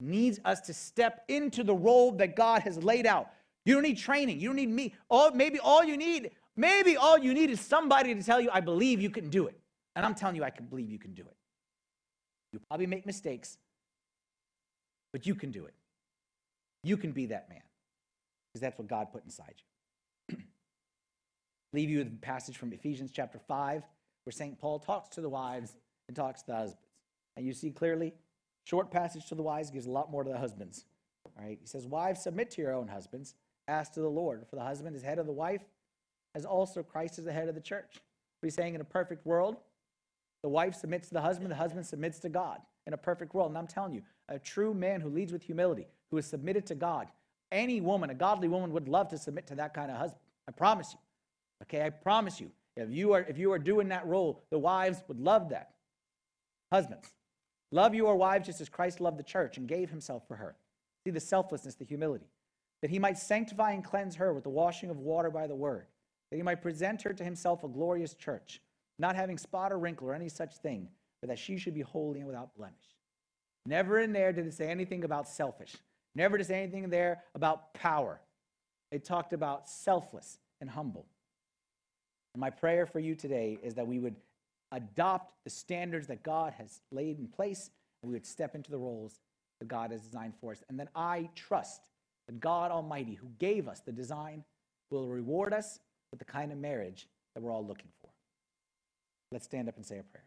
[0.00, 3.30] needs us to step into the role that God has laid out.
[3.64, 4.40] You don't need training.
[4.40, 4.94] You don't need me.
[5.08, 8.60] All, maybe all you need, maybe all you need is somebody to tell you, I
[8.60, 9.58] believe you can do it.
[9.96, 11.36] And I'm telling you, I can believe you can do it.
[12.52, 13.58] You'll probably make mistakes,
[15.12, 15.74] but you can do it.
[16.82, 17.62] You can be that man
[18.48, 19.54] because that's what God put inside
[20.28, 20.36] you.
[21.72, 23.82] Leave you with a passage from Ephesians chapter 5
[24.24, 24.58] where St.
[24.58, 25.74] Paul talks to the wives
[26.06, 26.82] and talks to the husbands.
[27.36, 28.14] And you see clearly,
[28.64, 30.84] short passage to the wives gives a lot more to the husbands.
[31.24, 33.34] All right, he says, Wives, submit to your own husbands,
[33.68, 34.44] as to the Lord.
[34.50, 35.62] For the husband is head of the wife,
[36.34, 37.94] as also Christ is the head of the church.
[38.40, 39.56] What he's saying in a perfect world,
[40.42, 43.50] the wife submits to the husband, the husband submits to God in a perfect world.
[43.50, 46.74] And I'm telling you, a true man who leads with humility, who is submitted to
[46.74, 47.08] God,
[47.50, 50.20] any woman, a godly woman, would love to submit to that kind of husband.
[50.46, 50.98] I promise you.
[51.62, 52.50] Okay, I promise you.
[52.76, 55.70] If you are if you are doing that role, the wives would love that.
[56.70, 57.08] Husbands,
[57.72, 60.56] love your wives just as Christ loved the church and gave himself for her.
[61.04, 62.30] See the selflessness, the humility,
[62.82, 65.86] that he might sanctify and cleanse her with the washing of water by the word,
[66.30, 68.60] that he might present her to himself a glorious church
[68.98, 70.88] not having spot or wrinkle or any such thing,
[71.20, 72.74] but that she should be holy and without blemish.
[73.66, 75.76] Never in there did it say anything about selfish.
[76.14, 78.20] Never did it say anything there about power.
[78.90, 81.06] It talked about selfless and humble.
[82.34, 84.16] And my prayer for you today is that we would
[84.72, 87.70] adopt the standards that God has laid in place
[88.02, 89.20] and we would step into the roles
[89.60, 90.62] that God has designed for us.
[90.68, 91.88] And then I trust
[92.26, 94.44] that God Almighty, who gave us the design,
[94.90, 95.80] will reward us
[96.10, 98.10] with the kind of marriage that we're all looking for.
[99.30, 100.24] Let's stand up and say a prayer.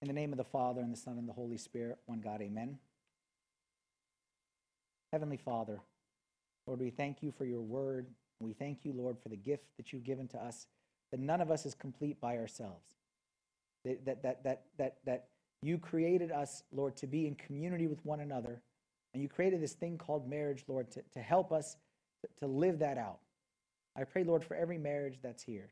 [0.00, 2.42] In the name of the Father, and the Son, and the Holy Spirit, one God,
[2.42, 2.78] amen.
[5.12, 5.80] Heavenly Father,
[6.66, 8.06] Lord, we thank you for your word.
[8.38, 10.66] We thank you, Lord, for the gift that you've given to us,
[11.10, 12.84] that none of us is complete by ourselves.
[13.84, 15.28] That, that, that, that, that, that
[15.62, 18.60] you created us, Lord, to be in community with one another.
[19.14, 21.76] And you created this thing called marriage, Lord, to, to help us
[22.20, 23.20] to, to live that out.
[23.96, 25.70] I pray, Lord, for every marriage that's here.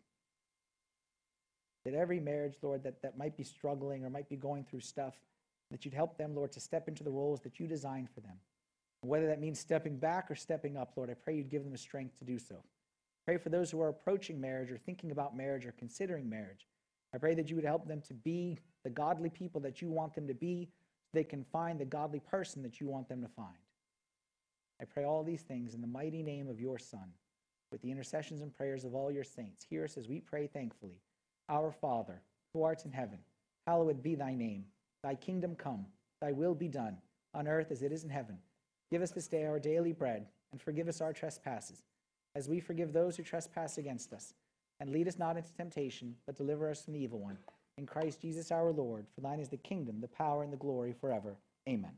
[1.84, 5.14] That every marriage, Lord, that, that might be struggling or might be going through stuff,
[5.70, 8.38] that you'd help them, Lord, to step into the roles that you designed for them.
[9.00, 11.78] Whether that means stepping back or stepping up, Lord, I pray you'd give them the
[11.78, 12.62] strength to do so.
[13.24, 16.68] Pray for those who are approaching marriage or thinking about marriage or considering marriage.
[17.14, 20.14] I pray that you would help them to be the godly people that you want
[20.14, 20.68] them to be,
[21.04, 23.56] so they can find the godly person that you want them to find.
[24.80, 27.12] I pray all these things in the mighty name of your Son,
[27.72, 29.64] with the intercessions and prayers of all your saints.
[29.68, 31.00] Hear us as we pray thankfully.
[31.48, 32.20] Our Father,
[32.52, 33.18] who art in heaven,
[33.66, 34.66] hallowed be thy name.
[35.02, 35.86] Thy kingdom come,
[36.20, 36.98] thy will be done,
[37.34, 38.38] on earth as it is in heaven.
[38.90, 41.82] Give us this day our daily bread, and forgive us our trespasses,
[42.36, 44.34] as we forgive those who trespass against us.
[44.78, 47.38] And lead us not into temptation, but deliver us from the evil one.
[47.78, 50.92] In Christ Jesus our Lord, for thine is the kingdom, the power, and the glory
[50.92, 51.36] forever.
[51.68, 51.92] Amen.